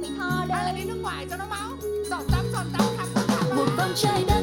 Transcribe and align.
mình 0.00 0.16
hò 0.16 0.30
hay 0.30 0.48
là 0.48 0.62
đây 0.64 0.74
đi 0.74 0.84
nước 0.84 0.98
ngoài 1.02 1.26
cho 1.30 1.36
nó 1.36 1.44
máu. 1.50 1.70
Dọn 2.10 2.22
tắm 2.30 2.44
dọn 2.52 2.66
tắm 2.72 2.82
khắp 2.96 3.08
cả 3.28 3.54
một 3.54 3.66
vòng 3.76 3.92
trái 3.96 4.24
đất 4.28 4.39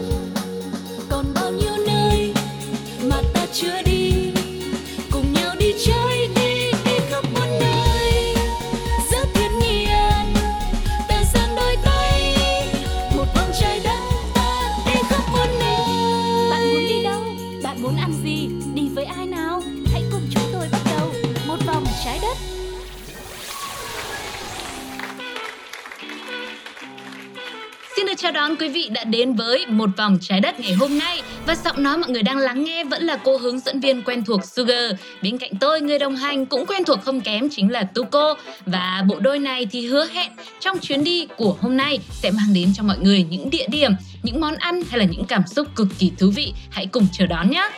chào 28.28 28.48
đón 28.48 28.56
quý 28.56 28.70
vị 28.70 28.90
đã 28.92 29.04
đến 29.04 29.34
với 29.34 29.66
một 29.68 29.90
vòng 29.98 30.18
trái 30.22 30.40
đất 30.40 30.60
ngày 30.60 30.74
hôm 30.74 30.98
nay 31.00 31.22
và 31.46 31.56
giọng 31.56 31.84
nói 31.84 31.98
mọi 31.98 32.10
người 32.10 32.24
đang 32.24 32.38
lắng 32.38 32.64
nghe 32.64 32.84
vẫn 32.84 33.04
là 33.04 33.18
cô 33.24 33.38
hướng 33.38 33.60
dẫn 33.60 33.80
viên 33.80 34.04
quen 34.04 34.24
thuộc 34.26 34.46
Sugar. 34.46 34.92
Bên 35.22 35.38
cạnh 35.38 35.52
tôi 35.60 35.82
người 35.82 36.00
đồng 36.00 36.16
hành 36.16 36.46
cũng 36.46 36.66
quen 36.66 36.84
thuộc 36.84 37.02
không 37.02 37.22
kém 37.22 37.50
chính 37.50 37.72
là 37.72 37.84
Tuko 37.84 38.36
và 38.66 39.04
bộ 39.10 39.20
đôi 39.20 39.40
này 39.40 39.68
thì 39.72 39.88
hứa 39.88 40.08
hẹn 40.14 40.32
trong 40.60 40.80
chuyến 40.80 41.04
đi 41.04 41.28
của 41.38 41.58
hôm 41.62 41.78
nay 41.78 42.00
sẽ 42.12 42.32
mang 42.32 42.54
đến 42.54 42.74
cho 42.76 42.84
mọi 42.84 42.98
người 43.02 43.26
những 43.30 43.50
địa 43.50 43.66
điểm, 43.68 43.92
những 44.24 44.42
món 44.42 44.56
ăn 44.56 44.82
hay 44.90 45.00
là 45.00 45.06
những 45.06 45.26
cảm 45.26 45.48
xúc 45.48 45.68
cực 45.76 45.88
kỳ 46.00 46.12
thú 46.20 46.32
vị. 46.36 46.54
Hãy 46.72 46.86
cùng 46.86 47.08
chờ 47.12 47.26
đón 47.26 47.50
nhé. 47.50 47.70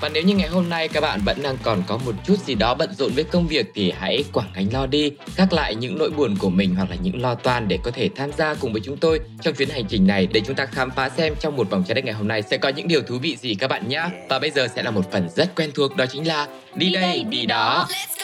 Và 0.00 0.08
nếu 0.08 0.22
như 0.22 0.34
ngày 0.34 0.48
hôm 0.48 0.68
nay 0.68 0.88
các 0.88 1.00
bạn 1.00 1.20
vẫn 1.24 1.42
đang 1.42 1.56
còn 1.62 1.82
có 1.86 1.96
một 1.96 2.12
chút 2.26 2.36
gì 2.46 2.54
đó 2.54 2.74
bận 2.74 2.94
rộn 2.98 3.12
với 3.14 3.24
công 3.24 3.46
việc 3.46 3.66
thì 3.74 3.92
hãy 3.98 4.24
quẳng 4.32 4.50
gánh 4.54 4.66
lo 4.72 4.86
đi, 4.86 5.12
gác 5.36 5.52
lại 5.52 5.74
những 5.74 5.98
nỗi 5.98 6.10
buồn 6.10 6.36
của 6.38 6.50
mình 6.50 6.74
hoặc 6.74 6.90
là 6.90 6.96
những 7.02 7.22
lo 7.22 7.34
toan 7.34 7.68
để 7.68 7.78
có 7.82 7.90
thể 7.90 8.08
tham 8.16 8.30
gia 8.38 8.54
cùng 8.54 8.72
với 8.72 8.82
chúng 8.84 8.96
tôi 8.96 9.20
trong 9.42 9.54
chuyến 9.54 9.68
hành 9.68 9.84
trình 9.88 10.06
này 10.06 10.28
để 10.32 10.40
chúng 10.46 10.56
ta 10.56 10.66
khám 10.66 10.90
phá 10.90 11.08
xem 11.08 11.34
trong 11.40 11.56
một 11.56 11.70
vòng 11.70 11.84
trái 11.88 11.94
đất 11.94 12.04
ngày 12.04 12.14
hôm 12.14 12.28
nay 12.28 12.42
sẽ 12.42 12.56
có 12.56 12.68
những 12.68 12.88
điều 12.88 13.02
thú 13.02 13.18
vị 13.18 13.36
gì 13.36 13.54
các 13.54 13.68
bạn 13.68 13.88
nhé. 13.88 14.02
Và 14.28 14.38
bây 14.38 14.50
giờ 14.50 14.68
sẽ 14.76 14.82
là 14.82 14.90
một 14.90 15.12
phần 15.12 15.28
rất 15.36 15.54
quen 15.56 15.70
thuộc 15.74 15.96
đó 15.96 16.06
chính 16.06 16.26
là 16.26 16.48
đi, 16.74 16.86
Đi 16.86 16.92
đây, 16.94 17.24
đi 17.28 17.46
đó. 17.46 17.56
đó. 17.56 17.86
đi 17.88 18.20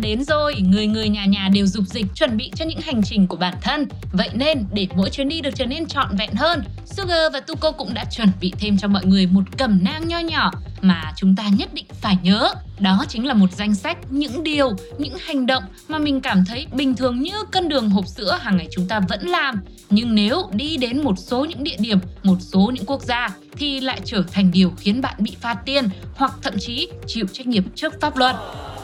đến 0.00 0.24
rồi, 0.24 0.54
người 0.60 0.86
người 0.86 1.08
nhà 1.08 1.24
nhà 1.24 1.48
đều 1.52 1.66
dục 1.66 1.84
dịch 1.86 2.06
chuẩn 2.14 2.36
bị 2.36 2.50
cho 2.54 2.64
những 2.64 2.80
hành 2.80 3.02
trình 3.02 3.26
của 3.26 3.36
bản 3.36 3.54
thân. 3.60 3.88
Vậy 4.12 4.28
nên 4.34 4.64
để 4.72 4.86
mỗi 4.96 5.10
chuyến 5.10 5.28
đi 5.28 5.40
được 5.40 5.54
trở 5.54 5.66
nên 5.66 5.86
trọn 5.86 6.16
vẹn 6.16 6.30
hơn, 6.34 6.62
Sugar 6.86 7.32
và 7.32 7.40
Tuko 7.40 7.70
cũng 7.70 7.94
đã 7.94 8.04
chuẩn 8.04 8.28
bị 8.40 8.52
thêm 8.60 8.78
cho 8.78 8.88
mọi 8.88 9.04
người 9.06 9.26
một 9.26 9.42
cẩm 9.58 9.80
nang 9.82 10.08
nho 10.08 10.18
nhỏ 10.18 10.50
mà 10.80 11.12
chúng 11.16 11.36
ta 11.36 11.44
nhất 11.48 11.74
định 11.74 11.86
phải 12.00 12.16
nhớ. 12.22 12.48
Đó 12.80 13.04
chính 13.08 13.26
là 13.26 13.34
một 13.34 13.52
danh 13.52 13.74
sách 13.74 13.98
những 14.10 14.42
điều, 14.42 14.70
những 14.98 15.14
hành 15.26 15.46
động 15.46 15.62
mà 15.88 15.98
mình 15.98 16.20
cảm 16.20 16.44
thấy 16.44 16.66
bình 16.72 16.96
thường 16.96 17.20
như 17.20 17.34
cân 17.52 17.68
đường 17.68 17.90
hộp 17.90 18.06
sữa 18.06 18.38
hàng 18.40 18.56
ngày 18.56 18.68
chúng 18.70 18.88
ta 18.88 19.00
vẫn 19.08 19.28
làm. 19.28 19.60
Nhưng 19.90 20.14
nếu 20.14 20.42
đi 20.52 20.76
đến 20.76 21.04
một 21.04 21.18
số 21.18 21.44
những 21.44 21.64
địa 21.64 21.76
điểm, 21.78 21.98
một 22.22 22.36
số 22.40 22.70
những 22.74 22.84
quốc 22.86 23.02
gia 23.02 23.28
thì 23.56 23.80
lại 23.80 24.00
trở 24.04 24.22
thành 24.32 24.50
điều 24.50 24.72
khiến 24.78 25.00
bạn 25.00 25.14
bị 25.18 25.36
phạt 25.40 25.56
tiền 25.64 25.88
hoặc 26.14 26.32
thậm 26.42 26.54
chí 26.58 26.88
chịu 27.06 27.26
trách 27.32 27.46
nhiệm 27.46 27.64
trước 27.74 28.00
pháp 28.00 28.16
luật. 28.16 28.36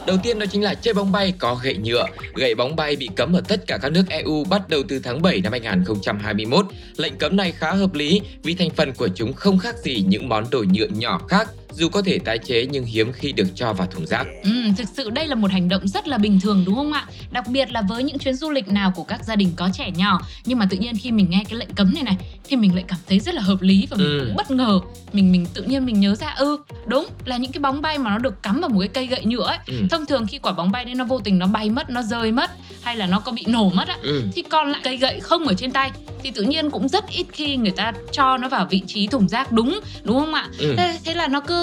Đầu 0.07 0.17
tiên 0.23 0.39
đó 0.39 0.45
chính 0.51 0.63
là 0.63 0.73
chơi 0.73 0.93
bóng 0.93 1.11
bay 1.11 1.33
có 1.39 1.59
gậy 1.63 1.77
nhựa. 1.77 2.05
Gậy 2.35 2.55
bóng 2.55 2.75
bay 2.75 2.95
bị 2.95 3.09
cấm 3.15 3.33
ở 3.33 3.41
tất 3.47 3.67
cả 3.67 3.77
các 3.81 3.91
nước 3.91 4.03
EU 4.09 4.43
bắt 4.43 4.69
đầu 4.69 4.81
từ 4.87 4.99
tháng 4.99 5.21
7 5.21 5.41
năm 5.41 5.51
2021. 5.51 6.65
Lệnh 6.97 7.17
cấm 7.17 7.37
này 7.37 7.51
khá 7.51 7.71
hợp 7.71 7.93
lý 7.93 8.21
vì 8.43 8.55
thành 8.55 8.69
phần 8.69 8.93
của 8.93 9.07
chúng 9.15 9.33
không 9.33 9.59
khác 9.59 9.75
gì 9.83 10.03
những 10.07 10.29
món 10.29 10.45
đồ 10.51 10.63
nhựa 10.73 10.87
nhỏ 10.87 11.21
khác 11.29 11.49
dù 11.71 11.89
có 11.89 12.01
thể 12.01 12.19
tái 12.25 12.37
chế 12.37 12.65
nhưng 12.71 12.85
hiếm 12.85 13.11
khi 13.13 13.31
được 13.31 13.47
cho 13.55 13.73
vào 13.73 13.87
thùng 13.87 14.05
rác. 14.07 14.25
Ừ, 14.43 14.51
thực 14.77 14.87
sự 14.93 15.09
đây 15.09 15.27
là 15.27 15.35
một 15.35 15.51
hành 15.51 15.69
động 15.69 15.87
rất 15.87 16.07
là 16.07 16.17
bình 16.17 16.39
thường 16.39 16.63
đúng 16.65 16.75
không 16.75 16.93
ạ? 16.93 17.05
Đặc 17.31 17.47
biệt 17.47 17.71
là 17.71 17.81
với 17.81 18.03
những 18.03 18.19
chuyến 18.19 18.35
du 18.35 18.49
lịch 18.49 18.67
nào 18.67 18.91
của 18.95 19.03
các 19.03 19.23
gia 19.25 19.35
đình 19.35 19.51
có 19.55 19.69
trẻ 19.73 19.91
nhỏ 19.95 20.19
Nhưng 20.45 20.59
mà 20.59 20.67
tự 20.69 20.77
nhiên 20.77 20.93
khi 20.97 21.11
mình 21.11 21.27
nghe 21.29 21.43
cái 21.49 21.59
lệnh 21.59 21.69
cấm 21.75 21.93
này 21.93 22.03
này 22.03 22.17
Thì 22.43 22.55
mình 22.55 22.75
lại 22.75 22.83
cảm 22.87 22.97
thấy 23.09 23.19
rất 23.19 23.35
là 23.35 23.41
hợp 23.41 23.61
lý 23.61 23.87
và 23.89 23.97
mình 23.97 24.07
Ừ. 24.07 24.25
cũng 24.25 24.35
bất 24.35 24.51
ngờ 24.51 24.79
Mình 25.13 25.31
mình 25.31 25.45
tự 25.53 25.63
nhiên 25.63 25.85
mình 25.85 25.99
nhớ 25.99 26.15
ra 26.15 26.33
ừ 26.37 26.57
đúng 26.85 27.05
là 27.25 27.37
những 27.37 27.51
cái 27.51 27.59
bóng 27.59 27.81
bay 27.81 27.97
mà 27.97 28.09
nó 28.11 28.17
được 28.17 28.43
cắm 28.43 28.61
vào 28.61 28.69
một 28.69 28.79
cái 28.79 28.87
cây 28.87 29.07
gậy 29.07 29.25
nhựa 29.25 29.45
ấy 29.45 29.57
Ừ. 29.67 29.73
Thông 29.89 30.05
thường 30.05 30.27
khi 30.27 30.37
quả 30.39 30.51
bóng 30.51 30.71
bay 30.71 30.85
đấy 30.85 30.95
nó 30.95 31.03
vô 31.05 31.19
tình 31.19 31.39
nó 31.39 31.47
bay 31.47 31.69
mất, 31.69 31.89
nó 31.89 32.01
rơi 32.01 32.31
mất 32.31 32.51
Hay 32.81 32.95
là 32.95 33.05
nó 33.07 33.19
có 33.19 33.31
bị 33.31 33.43
nổ 33.47 33.69
mất 33.69 33.87
á 33.87 33.97
Ừ. 34.01 34.21
thì 34.35 34.41
còn 34.41 34.71
lại 34.71 34.81
cây 34.83 34.97
gậy 34.97 35.19
không 35.19 35.45
ở 35.45 35.53
trên 35.53 35.71
tay 35.71 35.91
thì 36.23 36.31
tự 36.31 36.41
nhiên 36.43 36.69
cũng 36.71 36.87
rất 36.89 37.09
ít 37.09 37.25
khi 37.31 37.57
người 37.57 37.71
ta 37.71 37.91
cho 38.11 38.37
nó 38.37 38.49
vào 38.49 38.67
vị 38.69 38.81
trí 38.87 39.07
thùng 39.07 39.27
rác 39.29 39.51
đúng 39.51 39.79
đúng 40.03 40.19
không 40.19 40.33
ạ 40.33 40.47
Ừ. 40.59 40.73
thế, 40.77 40.97
thế 41.05 41.13
là 41.13 41.27
nó 41.27 41.39
cứ 41.39 41.56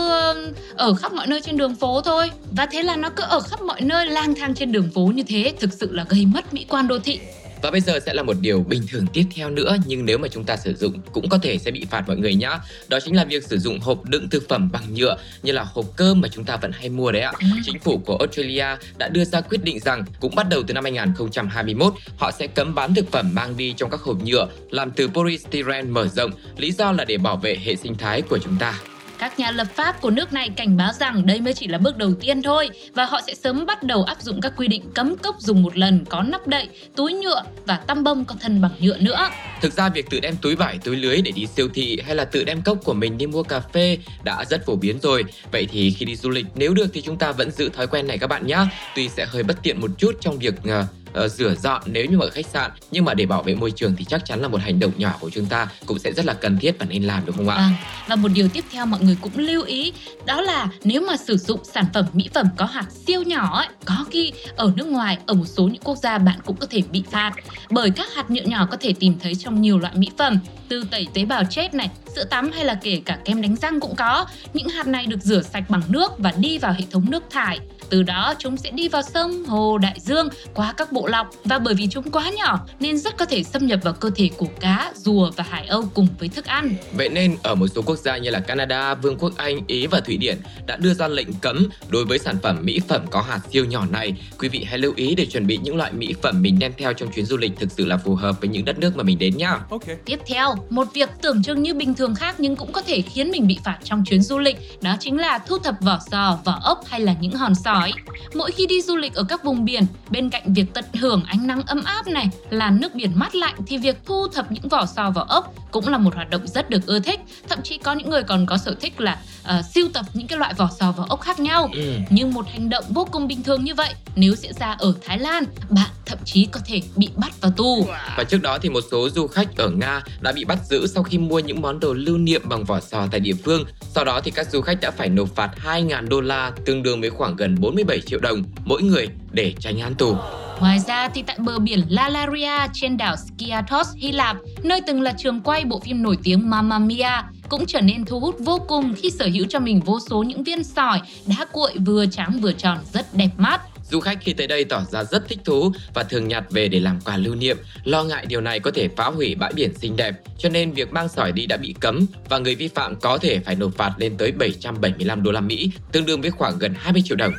ở 0.77 0.95
khắp 0.95 1.13
mọi 1.13 1.27
nơi 1.27 1.41
trên 1.41 1.57
đường 1.57 1.75
phố 1.75 2.01
thôi 2.01 2.31
và 2.57 2.67
thế 2.67 2.83
là 2.83 2.97
nó 2.97 3.11
cứ 3.17 3.23
ở 3.23 3.41
khắp 3.41 3.61
mọi 3.63 3.81
nơi 3.81 4.07
lang 4.07 4.35
thang 4.35 4.55
trên 4.55 4.73
đường 4.73 4.91
phố 4.95 5.07
như 5.15 5.23
thế 5.23 5.53
thực 5.61 5.73
sự 5.73 5.93
là 5.93 6.05
gây 6.09 6.27
mất 6.27 6.55
mỹ 6.55 6.67
quan 6.69 6.89
đô 6.89 6.99
thị 6.99 7.21
Và 7.63 7.71
bây 7.71 7.81
giờ 7.81 8.01
sẽ 8.07 8.15
là 8.15 8.23
một 8.23 8.37
điều 8.41 8.65
bình 8.69 8.83
thường 8.91 9.07
tiếp 9.13 9.25
theo 9.35 9.51
nữa 9.51 9.77
nhưng 9.87 10.05
nếu 10.05 10.19
mà 10.19 10.29
chúng 10.29 10.45
ta 10.45 10.57
sử 10.57 10.75
dụng 10.75 11.01
cũng 11.13 11.29
có 11.29 11.39
thể 11.39 11.59
sẽ 11.59 11.71
bị 11.71 11.87
phạt 11.91 12.05
mọi 12.07 12.17
người 12.17 12.35
nhá. 12.35 12.59
Đó 12.89 12.99
chính 13.05 13.17
là 13.17 13.25
việc 13.25 13.45
sử 13.45 13.59
dụng 13.59 13.81
hộp 13.81 14.05
đựng 14.05 14.29
thực 14.31 14.49
phẩm 14.49 14.71
bằng 14.73 14.95
nhựa 14.95 15.17
như 15.43 15.53
là 15.53 15.63
hộp 15.63 15.85
cơm 15.97 16.21
mà 16.21 16.29
chúng 16.29 16.45
ta 16.45 16.57
vẫn 16.57 16.73
hay 16.73 16.89
mua 16.89 17.13
đấy 17.13 17.23
ạ. 17.23 17.33
Ừ. 17.41 17.47
Chính 17.65 17.79
phủ 17.79 17.99
của 17.99 18.17
Australia 18.17 18.67
đã 18.97 19.09
đưa 19.09 19.25
ra 19.25 19.41
quyết 19.41 19.65
định 19.65 19.81
rằng 19.81 20.05
cũng 20.21 20.35
bắt 20.35 20.47
đầu 20.51 20.63
từ 20.67 20.75
năm 20.75 20.85
2021 20.85 21.95
họ 22.17 22.31
sẽ 22.31 22.47
cấm 22.47 22.75
bán 22.75 22.95
thực 22.95 23.13
phẩm 23.13 23.35
mang 23.35 23.57
đi 23.57 23.75
trong 23.77 23.91
các 23.91 24.01
hộp 24.01 24.17
nhựa 24.25 24.49
làm 24.71 24.91
từ 24.91 25.09
polystyrene 25.09 25.91
mở 25.91 26.09
rộng. 26.09 26.31
Lý 26.57 26.73
do 26.73 26.93
là 26.93 27.05
để 27.05 27.19
bảo 27.19 27.37
vệ 27.37 27.57
hệ 27.65 27.77
sinh 27.77 27.95
thái 27.95 28.23
của 28.23 28.39
chúng 28.39 28.57
ta. 28.61 28.81
Các 29.19 29.39
nhà 29.39 29.51
lập 29.51 29.67
pháp 29.75 30.01
của 30.01 30.11
nước 30.11 30.33
này 30.33 30.49
cảnh 30.57 30.77
báo 30.77 30.93
rằng 30.93 31.27
đây 31.27 31.41
mới 31.41 31.55
chỉ 31.55 31.67
là 31.67 31.79
bước 31.79 31.97
đầu 31.97 32.15
tiên 32.21 32.43
thôi 32.43 32.71
và 32.95 33.05
họ 33.05 33.21
sẽ 33.27 33.35
sớm 33.35 33.67
bắt 33.67 33.83
đầu 33.83 34.05
áp 34.05 34.23
dụng 34.23 34.41
các 34.41 34.53
quy 34.57 34.69
định 34.69 34.83
cấm 34.95 35.17
cốc 35.17 35.37
dùng 35.39 35.63
một 35.63 35.79
lần 35.79 36.05
có 36.05 36.23
nắp 36.23 36.47
đậy, 36.47 36.69
túi 36.97 37.13
nhựa 37.13 37.43
và 37.67 37.77
tăm 37.77 38.05
bông 38.05 38.25
có 38.25 38.35
thân 38.41 38.61
bằng 38.63 38.73
nhựa 38.81 38.99
nữa. 38.99 39.29
Thực 39.61 39.73
ra 39.73 39.89
việc 39.89 40.11
tự 40.11 40.21
đem 40.21 40.37
túi 40.43 40.57
vải, 40.57 40.79
túi 40.79 40.97
lưới 40.97 41.21
để 41.23 41.31
đi 41.31 41.47
siêu 41.47 41.69
thị 41.75 41.99
hay 42.07 42.17
là 42.17 42.25
tự 42.25 42.45
đem 42.45 42.63
cốc 42.63 42.79
của 42.85 42.95
mình 42.95 43.19
đi 43.19 43.27
mua 43.27 43.43
cà 43.43 43.61
phê 43.61 43.99
đã 44.25 44.45
rất 44.45 44.67
phổ 44.67 44.77
biến 44.77 44.99
rồi. 45.03 45.25
Vậy 45.53 45.67
thì 45.73 45.91
khi 45.91 46.07
đi 46.07 46.17
du 46.17 46.31
lịch 46.31 46.47
nếu 46.55 46.75
được 46.75 46.87
thì 46.93 47.03
chúng 47.03 47.19
ta 47.19 47.33
vẫn 47.33 47.51
giữ 47.51 47.69
thói 47.69 47.87
quen 47.87 48.07
này 48.07 48.19
các 48.19 48.27
bạn 48.27 48.47
nhé. 48.47 48.59
Tuy 48.95 49.09
sẽ 49.09 49.27
hơi 49.29 49.43
bất 49.43 49.57
tiện 49.63 49.81
một 49.81 49.91
chút 49.99 50.13
trong 50.21 50.39
việc 50.39 50.55
à, 50.65 50.87
Ờ, 51.15 51.29
rửa 51.29 51.55
dọn 51.55 51.83
nếu 51.87 52.07
như 52.07 52.19
mà 52.19 52.25
ở 52.25 52.31
khách 52.31 52.47
sạn 52.47 52.71
nhưng 52.91 53.05
mà 53.05 53.15
để 53.15 53.27
bảo 53.27 53.43
vệ 53.43 53.55
môi 53.55 53.71
trường 53.71 53.97
thì 53.97 54.05
chắc 54.05 54.25
chắn 54.25 54.41
là 54.41 54.49
một 54.49 54.61
hành 54.61 54.79
động 54.79 54.93
nhỏ 54.97 55.13
của 55.21 55.31
chúng 55.31 55.47
ta 55.47 55.69
cũng 55.87 55.99
sẽ 55.99 56.13
rất 56.13 56.25
là 56.25 56.33
cần 56.33 56.59
thiết 56.59 56.73
và 56.79 56.87
nên 56.87 57.05
làm 57.05 57.27
đúng 57.27 57.37
không 57.37 57.49
ạ? 57.49 57.57
À, 57.57 57.71
và 58.09 58.17
một 58.17 58.29
điều 58.35 58.49
tiếp 58.49 58.65
theo 58.71 58.87
mọi 58.87 59.01
người 59.01 59.17
cũng 59.21 59.33
lưu 59.37 59.63
ý 59.63 59.93
đó 60.27 60.41
là 60.41 60.69
nếu 60.85 61.01
mà 61.01 61.17
sử 61.17 61.37
dụng 61.37 61.61
sản 61.65 61.85
phẩm 61.95 62.05
mỹ 62.13 62.29
phẩm 62.35 62.47
có 62.57 62.65
hạt 62.65 62.87
siêu 63.07 63.23
nhỏ 63.23 63.59
ấy, 63.59 63.69
có 63.85 64.05
khi 64.11 64.33
ở 64.57 64.73
nước 64.77 64.87
ngoài 64.87 65.19
ở 65.27 65.35
một 65.35 65.47
số 65.47 65.63
những 65.65 65.83
quốc 65.85 65.99
gia 66.03 66.19
bạn 66.19 66.39
cũng 66.45 66.57
có 66.57 66.67
thể 66.71 66.83
bị 66.91 67.05
phạt 67.11 67.33
bởi 67.71 67.91
các 67.91 68.15
hạt 68.15 68.31
nhựa 68.31 68.43
nhỏ 68.43 68.69
có 68.71 68.77
thể 68.81 68.95
tìm 69.01 69.15
thấy 69.23 69.35
trong 69.35 69.63
nhiều 69.63 69.79
loại 69.79 69.93
mỹ 69.97 70.11
phẩm 70.19 70.39
từ 70.69 70.85
tẩy 70.91 71.07
tế 71.15 71.25
bào 71.25 71.43
chết 71.51 71.75
này, 71.75 71.91
sữa 72.15 72.25
tắm 72.25 72.51
hay 72.53 72.65
là 72.65 72.75
kể 72.83 73.03
cả 73.05 73.19
kem 73.25 73.43
đánh 73.43 73.57
răng 73.57 73.81
cũng 73.81 73.97
có. 73.97 74.27
Những 74.55 74.69
hạt 74.69 74.87
này 74.87 75.07
được 75.07 75.23
rửa 75.23 75.43
sạch 75.43 75.65
bằng 75.71 75.83
nước 75.89 76.13
và 76.19 76.33
đi 76.37 76.59
vào 76.59 76.73
hệ 76.73 76.85
thống 76.91 77.11
nước 77.11 77.23
thải. 77.31 77.59
Từ 77.91 78.03
đó 78.03 78.35
chúng 78.39 78.57
sẽ 78.57 78.71
đi 78.71 78.89
vào 78.89 79.03
sông, 79.03 79.45
hồ, 79.45 79.79
đại 79.79 79.99
dương 80.01 80.29
qua 80.55 80.73
các 80.77 80.93
bộ 80.93 81.04
lọc 81.07 81.31
và 81.45 81.59
bởi 81.59 81.75
vì 81.75 81.87
chúng 81.91 82.11
quá 82.11 82.31
nhỏ 82.31 82.67
nên 82.81 82.99
rất 82.99 83.17
có 83.17 83.25
thể 83.25 83.43
xâm 83.43 83.67
nhập 83.67 83.81
vào 83.83 83.95
cơ 83.95 84.11
thể 84.17 84.31
của 84.37 84.49
cá, 84.61 84.93
rùa 84.95 85.31
và 85.37 85.45
hải 85.51 85.67
âu 85.67 85.85
cùng 85.95 86.07
với 86.19 86.29
thức 86.29 86.45
ăn. 86.45 86.75
Vậy 86.93 87.09
nên 87.09 87.37
ở 87.43 87.55
một 87.55 87.67
số 87.67 87.83
quốc 87.83 87.99
gia 87.99 88.17
như 88.17 88.31
là 88.31 88.41
Canada, 88.41 88.95
Vương 88.95 89.19
quốc 89.19 89.33
Anh, 89.37 89.61
Ý 89.67 89.87
và 89.87 90.01
Thụy 90.01 90.17
Điển 90.17 90.39
đã 90.67 90.77
đưa 90.77 90.95
ra 90.95 91.09
lệnh 91.09 91.33
cấm 91.33 91.69
đối 91.89 92.05
với 92.05 92.19
sản 92.19 92.37
phẩm 92.43 92.59
mỹ 92.63 92.81
phẩm 92.89 93.03
có 93.11 93.21
hạt 93.21 93.41
siêu 93.53 93.65
nhỏ 93.65 93.87
này. 93.91 94.15
Quý 94.39 94.49
vị 94.49 94.65
hãy 94.69 94.79
lưu 94.79 94.93
ý 94.97 95.15
để 95.15 95.27
chuẩn 95.27 95.47
bị 95.47 95.59
những 95.63 95.77
loại 95.77 95.93
mỹ 95.93 96.15
phẩm 96.23 96.43
mình 96.43 96.59
đem 96.59 96.73
theo 96.79 96.93
trong 96.93 97.13
chuyến 97.13 97.27
du 97.27 97.37
lịch 97.37 97.53
thực 97.59 97.73
sự 97.73 97.85
là 97.85 97.97
phù 97.97 98.15
hợp 98.15 98.41
với 98.41 98.49
những 98.49 98.65
đất 98.65 98.79
nước 98.79 98.97
mà 98.97 99.03
mình 99.03 99.19
đến 99.19 99.37
nhá. 99.37 99.59
Okay. 99.71 99.97
Tiếp 100.05 100.21
theo, 100.27 100.55
một 100.71 100.89
việc 100.95 101.11
tưởng 101.23 101.43
chừng 101.43 101.63
như 101.63 101.75
bình 101.75 101.95
thường 101.95 102.15
khác 102.15 102.35
nhưng 102.39 102.57
cũng 102.57 102.73
có 102.73 102.83
thể 102.83 103.01
khiến 103.01 103.31
mình 103.31 103.47
bị 103.47 103.59
phạt 103.65 103.79
trong 103.85 104.05
chuyến 104.05 104.23
du 104.23 104.39
lịch, 104.39 104.57
đó 104.81 104.97
chính 105.01 105.19
là 105.19 105.39
thu 105.39 105.59
thập 105.59 105.75
vỏ 105.81 105.99
sò, 106.11 106.39
vỏ 106.45 106.61
ốc 106.63 106.81
hay 106.87 107.01
là 107.01 107.15
những 107.21 107.33
hòn 107.33 107.55
sỏi. 107.55 107.93
Mỗi 108.35 108.51
khi 108.51 108.67
đi 108.67 108.83
du 108.83 108.97
lịch 108.97 109.15
ở 109.15 109.25
các 109.29 109.45
vùng 109.45 109.65
biển, 109.65 109.87
bên 110.11 110.31
cạnh 110.31 110.53
việc 110.55 110.67
tận 110.75 110.85
hưởng 110.95 111.25
ánh 111.27 111.47
nắng 111.47 111.63
ấm 111.67 111.85
áp 111.85 112.07
này, 112.07 112.29
làn 112.51 112.81
nước 112.81 112.95
biển 112.95 113.13
mát 113.15 113.35
lạnh 113.35 113.55
thì 113.67 113.79
việc 113.79 113.97
thu 114.05 114.29
thập 114.29 114.53
những 114.53 114.69
vỏ 114.69 114.87
sò 114.87 115.11
vỏ 115.11 115.27
ốc 115.29 115.55
cũng 115.71 115.89
là 115.89 115.99
một 115.99 116.15
hoạt 116.15 116.31
động 116.31 116.47
rất 116.47 116.71
được 116.71 116.87
ưa 116.87 116.99
thích. 116.99 117.21
Thậm 117.49 117.59
chí 117.63 117.79
có 117.79 117.93
những 117.93 118.11
người 118.11 118.23
còn 118.23 118.47
có 118.47 118.57
sở 118.57 118.75
thích 118.81 119.01
là 119.01 119.19
uh, 119.43 119.65
siêu 119.75 119.89
tập 119.95 120.05
những 120.15 120.27
cái 120.27 120.39
loại 120.39 120.55
vỏ 120.55 120.71
sò 120.81 120.93
vỏ 120.93 121.07
ốc 121.09 121.21
khác 121.21 121.41
nhau. 121.41 121.71
Ừ. 121.73 121.95
Nhưng 122.11 122.35
một 122.35 122.47
hành 122.53 122.69
động 122.69 122.85
vô 122.89 123.09
cùng 123.13 123.29
bình 123.29 123.43
thường 123.43 123.65
như 123.65 123.75
vậy 123.75 123.95
nếu 124.17 124.35
diễn 124.35 124.53
ra 124.61 124.77
ở 124.79 124.95
Thái 125.05 125.19
Lan, 125.19 125.45
bạn 125.71 125.91
thậm 126.07 126.19
chí 126.25 126.47
có 126.47 126.61
thể 126.67 126.83
bị 126.97 127.09
bắt 127.17 127.41
vào 127.41 127.53
tù. 127.57 127.87
Và 128.17 128.25
trước 128.25 128.43
đó 128.43 128.59
thì 128.59 128.69
một 128.69 128.85
số 128.91 129.09
du 129.09 129.27
khách 129.27 129.57
ở 129.57 129.71
Nga 129.71 130.03
đã 130.21 130.33
bị 130.33 130.45
bắt 130.45 130.59
giữ 130.65 130.87
sau 130.87 131.03
khi 131.03 131.19
mua 131.19 131.39
những 131.39 131.63
món 131.63 131.81
đồ 131.81 131.95
lưu 131.95 132.19
niệm 132.19 132.43
bằng 132.45 132.65
vỏ 132.65 132.81
sò 132.81 133.07
tại 133.11 133.21
địa 133.21 133.35
phương. 133.45 133.65
Sau 133.95 134.05
đó 134.05 134.21
thì 134.25 134.31
các 134.31 134.51
du 134.51 134.61
khách 134.61 134.81
đã 134.81 134.91
phải 134.91 135.09
nộp 135.09 135.35
phạt 135.35 135.51
2.000 135.65 136.09
đô 136.09 136.21
la, 136.21 136.53
tương 136.65 136.83
đương 136.83 137.01
với 137.01 137.11
khoảng 137.11 137.37
gần 137.37 137.57
47 137.61 138.01
triệu 138.01 138.21
đồng 138.21 138.43
mỗi 138.65 138.83
người 138.83 139.09
để 139.35 139.55
tránh 139.61 139.81
án 139.81 139.95
tù. 139.95 140.17
Ngoài 140.61 140.79
ra 140.79 141.09
thì 141.09 141.23
tại 141.23 141.37
bờ 141.39 141.59
biển 141.59 141.83
Lalaria 141.89 142.69
trên 142.73 142.97
đảo 142.97 143.17
Skiathos, 143.17 143.89
Hy 143.97 144.13
Lạp, 144.13 144.37
nơi 144.63 144.81
từng 144.87 145.01
là 145.01 145.15
trường 145.19 145.41
quay 145.41 145.65
bộ 145.65 145.81
phim 145.85 146.03
nổi 146.03 146.19
tiếng 146.23 146.51
Mamma 146.51 146.79
Mia, 146.79 147.23
cũng 147.49 147.67
trở 147.67 147.81
nên 147.81 148.05
thu 148.05 148.21
hút 148.21 148.37
vô 148.39 148.59
cùng 148.69 148.95
khi 149.03 149.11
sở 149.11 149.29
hữu 149.35 149.47
cho 149.49 149.59
mình 149.59 149.81
vô 149.81 149.99
số 150.11 150.23
những 150.23 150.45
viên 150.45 150.65
sỏi 150.65 151.01
đá 151.27 151.47
cuội 151.53 151.73
vừa 151.87 152.07
trắng 152.07 152.39
vừa 152.41 152.53
tròn 152.53 152.79
rất 152.93 153.15
đẹp 153.15 153.31
mắt. 153.37 153.61
Du 153.91 154.01
khách 154.01 154.19
khi 154.21 154.33
tới 154.33 154.47
đây 154.47 154.65
tỏ 154.65 154.85
ra 154.91 155.05
rất 155.05 155.29
thích 155.29 155.39
thú 155.45 155.73
và 155.95 156.03
thường 156.03 156.29
nhặt 156.29 156.45
về 156.51 156.69
để 156.69 156.81
làm 156.81 157.01
quà 157.05 157.17
lưu 157.17 157.35
niệm, 157.35 157.57
lo 157.85 158.05
ngại 158.05 158.27
điều 158.27 158.41
này 158.41 158.61
có 158.61 158.71
thể 158.75 158.89
phá 158.97 159.05
hủy 159.05 159.35
bãi 159.35 159.53
biển 159.53 159.75
xinh 159.75 159.97
đẹp, 159.97 160.15
cho 160.39 160.49
nên 160.49 160.73
việc 160.73 160.93
mang 160.93 161.09
sỏi 161.09 161.33
đi 161.33 161.47
đã 161.47 161.57
bị 161.57 161.75
cấm 161.81 162.07
và 162.29 162.39
người 162.39 162.55
vi 162.55 162.69
phạm 162.69 162.97
có 162.97 163.19
thể 163.19 163.39
phải 163.39 163.55
nộp 163.55 163.75
phạt 163.77 163.93
lên 163.99 164.17
tới 164.17 164.33
775 164.33 165.23
đô 165.23 165.33
la 165.33 165.41
Mỹ, 165.41 165.71
tương 165.93 166.07
đương 166.07 166.21
với 166.21 166.31
khoảng 166.31 166.59
gần 166.59 166.75
20 166.79 167.03
triệu 167.05 167.17
đồng. 167.17 167.33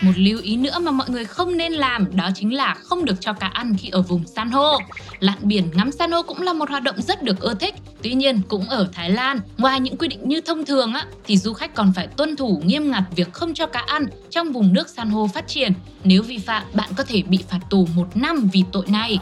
Một 0.00 0.12
lưu 0.16 0.38
ý 0.42 0.56
nữa 0.56 0.78
mà 0.78 0.90
mọi 0.90 1.10
người 1.10 1.24
không 1.24 1.56
nên 1.56 1.72
làm 1.72 2.16
đó 2.16 2.30
chính 2.34 2.54
là 2.54 2.74
không 2.74 3.04
được 3.04 3.20
cho 3.20 3.32
cá 3.32 3.46
ăn 3.46 3.76
khi 3.78 3.88
ở 3.88 4.02
vùng 4.02 4.26
san 4.26 4.50
hô. 4.50 4.78
Lặn 5.18 5.38
biển 5.42 5.70
ngắm 5.74 5.92
san 5.92 6.12
hô 6.12 6.22
cũng 6.22 6.42
là 6.42 6.52
một 6.52 6.70
hoạt 6.70 6.82
động 6.82 7.02
rất 7.02 7.22
được 7.22 7.40
ưa 7.40 7.54
thích. 7.54 7.74
Tuy 8.02 8.14
nhiên 8.14 8.40
cũng 8.48 8.68
ở 8.68 8.88
Thái 8.92 9.10
Lan, 9.10 9.40
ngoài 9.58 9.80
những 9.80 9.96
quy 9.96 10.08
định 10.08 10.28
như 10.28 10.40
thông 10.40 10.64
thường 10.64 10.92
á, 10.92 11.06
thì 11.26 11.36
du 11.36 11.52
khách 11.52 11.74
còn 11.74 11.92
phải 11.96 12.06
tuân 12.06 12.36
thủ 12.36 12.62
nghiêm 12.64 12.90
ngặt 12.90 13.02
việc 13.16 13.32
không 13.32 13.54
cho 13.54 13.66
cá 13.66 13.80
ăn 13.80 14.06
trong 14.30 14.52
vùng 14.52 14.72
nước 14.72 14.88
san 14.88 15.10
hô 15.10 15.26
phát 15.26 15.48
triển. 15.48 15.72
Nếu 16.04 16.22
vi 16.22 16.38
phạm, 16.38 16.62
bạn 16.74 16.90
có 16.96 17.04
thể 17.04 17.22
bị 17.22 17.38
phạt 17.48 17.60
tù 17.70 17.88
một 17.94 18.16
năm 18.16 18.48
vì 18.52 18.64
tội 18.72 18.84
này. 18.88 19.18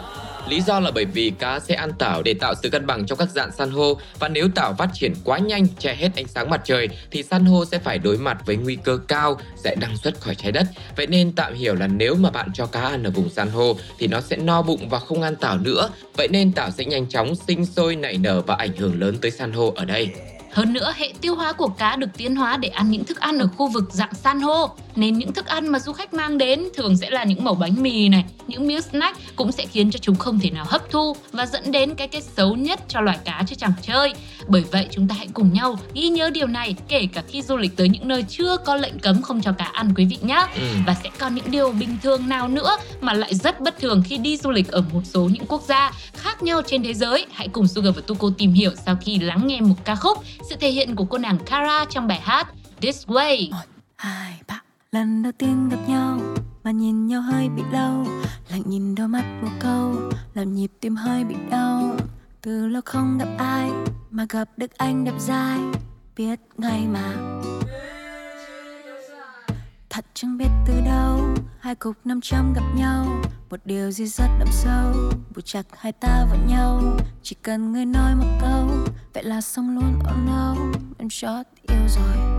Lý 0.49 0.61
do 0.61 0.81
là 0.81 0.91
bởi 0.91 1.05
vì 1.05 1.33
cá 1.39 1.61
sẽ 1.61 1.75
ăn 1.75 1.91
tảo 1.99 2.23
để 2.23 2.35
tạo 2.35 2.55
sự 2.62 2.71
cân 2.71 2.87
bằng 2.87 3.06
trong 3.06 3.19
các 3.19 3.31
dạng 3.31 3.53
san 3.53 3.71
hô 3.71 3.99
và 4.19 4.29
nếu 4.29 4.49
tảo 4.55 4.75
phát 4.79 4.89
triển 4.95 5.15
quá 5.25 5.39
nhanh 5.39 5.67
che 5.79 5.95
hết 5.95 6.09
ánh 6.17 6.29
sáng 6.29 6.50
mặt 6.50 6.61
trời 6.65 6.89
thì 7.11 7.23
san 7.23 7.45
hô 7.45 7.65
sẽ 7.65 7.79
phải 7.79 7.99
đối 7.99 8.19
mặt 8.19 8.39
với 8.47 8.56
nguy 8.56 8.77
cơ 8.77 8.99
cao 9.09 9.41
sẽ 9.65 9.75
đăng 9.75 9.97
xuất 9.97 10.21
khỏi 10.21 10.35
trái 10.35 10.53
đất. 10.53 10.67
Vậy 10.97 11.06
nên 11.06 11.33
tạm 11.33 11.55
hiểu 11.55 11.75
là 11.75 11.87
nếu 11.87 12.15
mà 12.15 12.31
bạn 12.31 12.49
cho 12.55 12.67
cá 12.67 12.81
ăn 12.81 13.03
ở 13.03 13.11
vùng 13.11 13.31
san 13.31 13.49
hô 13.49 13.77
thì 13.99 14.06
nó 14.06 14.21
sẽ 14.21 14.37
no 14.37 14.62
bụng 14.62 14.89
và 14.89 14.99
không 14.99 15.23
ăn 15.23 15.37
tảo 15.37 15.59
nữa. 15.59 15.91
Vậy 16.17 16.29
nên 16.29 16.53
tảo 16.53 16.71
sẽ 16.71 16.85
nhanh 16.85 17.09
chóng 17.09 17.35
sinh 17.47 17.67
sôi 17.67 17.97
nảy 17.97 18.19
nở 18.19 18.43
và 18.47 18.55
ảnh 18.55 18.77
hưởng 18.77 19.01
lớn 19.01 19.19
tới 19.23 19.31
san 19.31 19.53
hô 19.53 19.73
ở 19.77 19.85
đây. 19.85 20.11
Hơn 20.53 20.73
nữa, 20.73 20.93
hệ 20.97 21.12
tiêu 21.21 21.35
hóa 21.35 21.53
của 21.53 21.69
cá 21.69 21.97
được 21.97 22.09
tiến 22.17 22.37
hóa 22.37 22.56
để 22.56 22.69
ăn 22.69 22.91
những 22.91 23.05
thức 23.05 23.21
ăn 23.21 23.39
ở 23.39 23.49
khu 23.56 23.69
vực 23.69 23.85
dạng 23.91 24.15
san 24.15 24.41
hô, 24.41 24.71
nên 24.99 25.19
những 25.19 25.33
thức 25.33 25.47
ăn 25.47 25.69
mà 25.69 25.79
du 25.79 25.93
khách 25.93 26.15
mang 26.15 26.39
đến 26.39 26.69
thường 26.77 26.97
sẽ 26.97 27.11
là 27.11 27.25
những 27.25 27.45
mẩu 27.45 27.55
bánh 27.55 27.83
mì 27.83 28.09
này, 28.09 28.25
những 28.47 28.67
miếng 28.67 28.83
snack 28.83 29.37
cũng 29.37 29.53
sẽ 29.53 29.67
khiến 29.67 29.91
cho 29.91 29.99
chúng 29.99 30.17
không 30.17 30.41
thể 30.41 30.50
nào 30.50 30.65
hấp 30.69 30.91
thu 30.91 31.17
và 31.33 31.47
dẫn 31.47 31.73
đến 31.73 31.95
cái 31.95 32.09
kết 32.09 32.25
xấu 32.25 32.56
nhất 32.56 32.81
cho 32.89 33.00
loài 33.00 33.19
cá 33.25 33.43
chứ 33.47 33.55
chẳng 33.59 33.73
chơi. 33.83 34.15
Bởi 34.49 34.65
vậy 34.73 34.87
chúng 34.91 35.09
ta 35.09 35.15
hãy 35.19 35.29
cùng 35.33 35.53
nhau 35.53 35.79
ghi 35.95 36.09
nhớ 36.09 36.31
điều 36.31 36.47
này 36.47 36.75
kể 36.89 37.09
cả 37.12 37.23
khi 37.29 37.43
du 37.43 37.56
lịch 37.56 37.77
tới 37.77 37.89
những 37.89 38.09
nơi 38.09 38.25
chưa 38.29 38.56
có 38.56 38.77
lệnh 38.77 38.99
cấm 38.99 39.23
không 39.23 39.41
cho 39.41 39.53
cá 39.53 39.65
ăn 39.65 39.93
quý 39.97 40.05
vị 40.05 40.19
nhé. 40.23 40.47
Ừ. 40.55 40.62
Và 40.87 40.97
sẽ 41.03 41.11
còn 41.19 41.35
những 41.35 41.51
điều 41.51 41.73
bình 41.73 41.97
thường 42.03 42.29
nào 42.29 42.49
nữa 42.49 42.77
mà 43.01 43.12
lại 43.12 43.35
rất 43.35 43.61
bất 43.61 43.79
thường 43.81 44.03
khi 44.06 44.19
đi 44.19 44.37
du 44.37 44.51
lịch 44.51 44.69
ở 44.69 44.85
một 44.93 45.03
số 45.05 45.29
những 45.33 45.47
quốc 45.49 45.62
gia 45.62 45.93
khác 46.15 46.43
nhau 46.43 46.62
trên 46.67 46.83
thế 46.83 46.94
giới. 46.94 47.27
Hãy 47.33 47.49
cùng 47.49 47.69
Sugar 47.69 47.97
và 47.97 48.03
Tuko 48.06 48.29
tìm 48.39 48.53
hiểu 48.53 48.71
sau 48.87 48.97
khi 49.01 49.19
lắng 49.19 49.47
nghe 49.47 49.61
một 49.61 49.85
ca 49.85 49.94
khúc 49.94 50.19
sự 50.51 50.56
thể 50.61 50.71
hiện 50.71 50.97
của 50.97 51.05
cô 51.05 51.19
nàng 51.19 51.39
Kara 51.47 51.85
trong 51.85 52.09
bài 52.09 52.21
hát 52.23 52.49
This 52.81 53.06
Way. 53.06 53.51
một 53.51 53.56
hai 53.97 54.35
ba 54.49 54.62
lần 54.93 55.23
đầu 55.23 55.32
tiên 55.38 55.69
gặp 55.69 55.79
nhau 55.88 56.19
mà 56.64 56.70
nhìn 56.70 57.06
nhau 57.06 57.20
hơi 57.20 57.49
bị 57.49 57.62
lâu. 57.73 58.05
Lặng 58.50 58.62
nhìn 58.67 58.94
đôi 58.94 59.08
mắt 59.08 59.40
một 59.43 59.50
câu, 59.61 59.94
làm 60.35 60.55
nhịp 60.55 60.73
tim 60.81 60.96
hơi 60.96 61.25
bị 61.25 61.35
đau. 61.50 61.96
Từ 62.43 62.67
lâu 62.67 62.82
không 62.85 63.19
gặp 63.19 63.29
ai 63.38 63.70
mà 64.11 64.26
gặp 64.29 64.49
được 64.56 64.79
anh 64.79 65.05
đẹp 65.05 65.14
dai. 65.19 65.58
Biết 66.17 66.40
ngay 66.56 66.87
mà. 66.87 67.12
Thật 69.90 70.05
chẳng 70.14 70.38
biết 70.38 70.49
từ 70.67 70.81
đâu, 70.85 71.34
hai 71.61 71.75
cục 71.75 71.96
năm 72.05 72.20
trăm 72.23 72.52
gặp 72.52 72.64
nhau. 72.76 73.06
Một 73.50 73.61
điều 73.64 73.91
gì 73.91 74.06
rất 74.06 74.29
đậm 74.38 74.49
sâu 74.50 74.93
buộc 75.34 75.44
chặt 75.44 75.67
hai 75.79 75.93
ta 75.93 76.26
vào 76.31 76.38
nhau. 76.46 76.82
Chỉ 77.23 77.37
cần 77.43 77.73
người 77.73 77.84
nói 77.84 78.14
một 78.14 78.38
câu, 78.41 78.69
vậy 79.14 79.25
là 79.25 79.41
xong 79.41 79.75
luôn. 79.75 79.99
Oh 79.99 80.26
no, 80.26 80.55
em 80.99 81.08
chót 81.11 81.46
yêu 81.62 81.88
rồi 81.88 82.38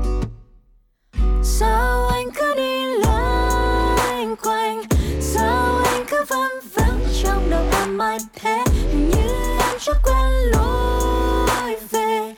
sao 1.44 2.08
anh 2.08 2.32
cứ 2.32 2.54
đi 2.56 2.84
loanh 2.84 4.36
quanh? 4.44 4.84
Sao 5.22 5.82
anh 5.86 6.06
cứ 6.10 6.24
vân 6.30 6.52
vân 6.76 7.08
trong 7.24 7.50
đầu 7.50 7.64
em 7.72 7.98
mãi 7.98 8.18
thế? 8.42 8.64
Hình 8.92 9.10
như 9.10 9.28
em 9.60 9.80
chưa 9.80 9.94
quen 10.04 10.32
lối 10.52 11.76
về. 11.92 12.36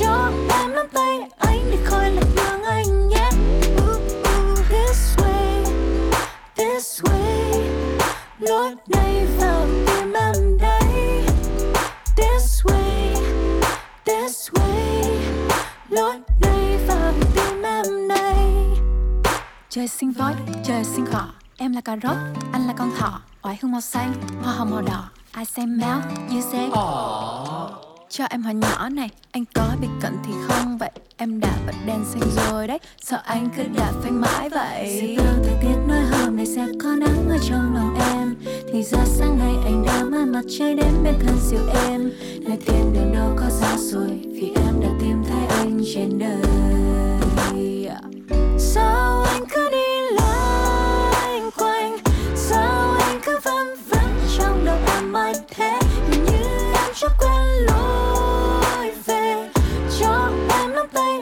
Cho 0.00 0.30
em 0.60 0.74
nắm 0.74 0.86
tay 0.92 1.20
anh 1.38 1.70
để 1.70 1.78
khỏi 1.84 2.10
lạc 2.10 2.26
đường 2.36 2.62
anh 2.62 3.08
nhé. 3.08 3.30
Ooh, 3.76 4.00
ooh, 4.24 4.58
this 4.68 5.16
way 5.16 5.64
this 6.56 7.02
way. 7.02 7.62
Lối 8.38 8.74
này 8.88 9.26
vào 9.40 9.66
tim 9.86 10.12
em 10.12 10.58
đây. 10.60 11.22
This 12.16 12.62
way 12.64 13.16
this 14.04 14.50
way. 14.50 15.04
Lối 15.88 16.14
trời 19.74 19.88
sinh 19.88 20.12
voi 20.12 20.32
trời 20.64 20.84
sinh 20.84 21.06
cỏ 21.12 21.26
em 21.56 21.72
là 21.72 21.80
cà 21.80 21.96
rốt 22.02 22.16
anh 22.52 22.66
là 22.66 22.72
con 22.76 22.90
thỏ. 22.98 23.20
Oải 23.42 23.58
hương 23.62 23.72
màu 23.72 23.80
xanh 23.80 24.12
hoa 24.42 24.52
hồng 24.52 24.70
màu 24.70 24.82
đỏ. 24.82 25.04
Ai 25.32 25.44
xem 25.44 25.78
máu 25.80 26.00
như 26.30 26.42
thế 26.52 26.70
cho 28.08 28.24
em 28.24 28.42
hỏi 28.42 28.54
nhỏ 28.54 28.88
này 28.88 29.10
anh 29.32 29.44
có 29.54 29.68
bị 29.80 29.88
cận 30.00 30.16
thì 30.24 30.32
không? 30.48 30.78
Vậy 30.78 30.90
em 31.16 31.40
đã 31.40 31.52
bật 31.66 31.72
đèn 31.86 32.04
xanh 32.04 32.22
rồi 32.36 32.66
đấy. 32.66 32.78
Sợ 33.02 33.22
anh 33.24 33.48
cứ 33.56 33.62
đạp 33.62 33.92
phanh 34.02 34.20
mãi 34.20 34.48
vậy? 34.48 35.00
Dự 35.00 35.24
báo 35.24 35.34
thời 35.44 35.54
tiết 35.62 35.76
nói 35.88 36.00
hôm 36.12 36.36
nay 36.36 36.46
sẽ 36.46 36.66
có 36.82 36.88
nắng 36.88 37.28
ở 37.28 37.38
trong 37.48 37.74
lòng 37.74 37.96
em. 38.12 38.34
Thì 38.72 38.82
ra 38.82 39.04
sáng 39.04 39.38
nay 39.38 39.54
anh 39.64 39.84
đã 39.86 40.04
mang 40.04 40.32
mặt 40.32 40.44
trời 40.58 40.74
đến 40.74 40.92
bên 41.04 41.14
thân 41.26 41.38
siêu 41.40 41.60
em. 41.88 42.10
Nơi 42.40 42.58
thiên 42.66 42.92
đường 42.94 43.12
đâu 43.14 43.36
có 43.36 43.50
xa 43.50 43.76
rồi 43.78 44.20
vì 44.24 44.52
em 44.56 44.80
đã 44.80 44.88
tìm 45.00 45.24
thấy 45.28 45.46
anh 45.46 45.80
trên 45.94 46.18
đời. 46.18 46.40
Sao 48.58 49.23
thế 55.48 55.78
như 56.10 56.36
em 56.74 56.92
chưa 56.94 57.08
quen 57.18 57.66
lối 57.66 58.90
về. 59.06 59.50
Cho 60.00 60.30
em 60.60 60.74
nắm 60.74 60.86
tay 60.92 61.20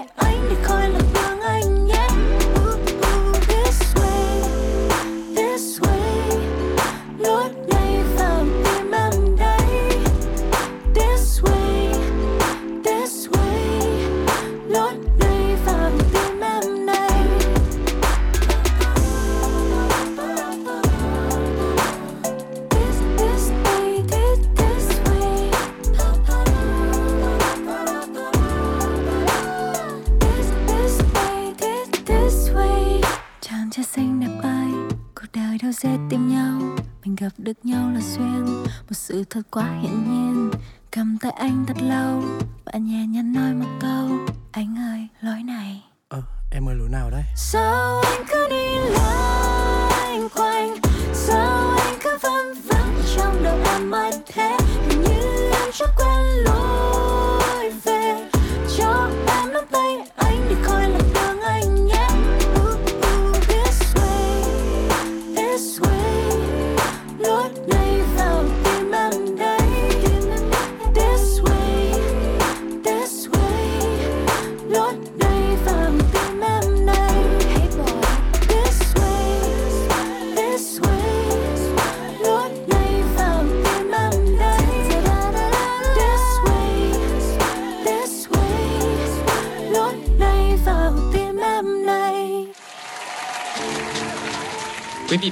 một 39.51 39.61
sự 39.83 40.02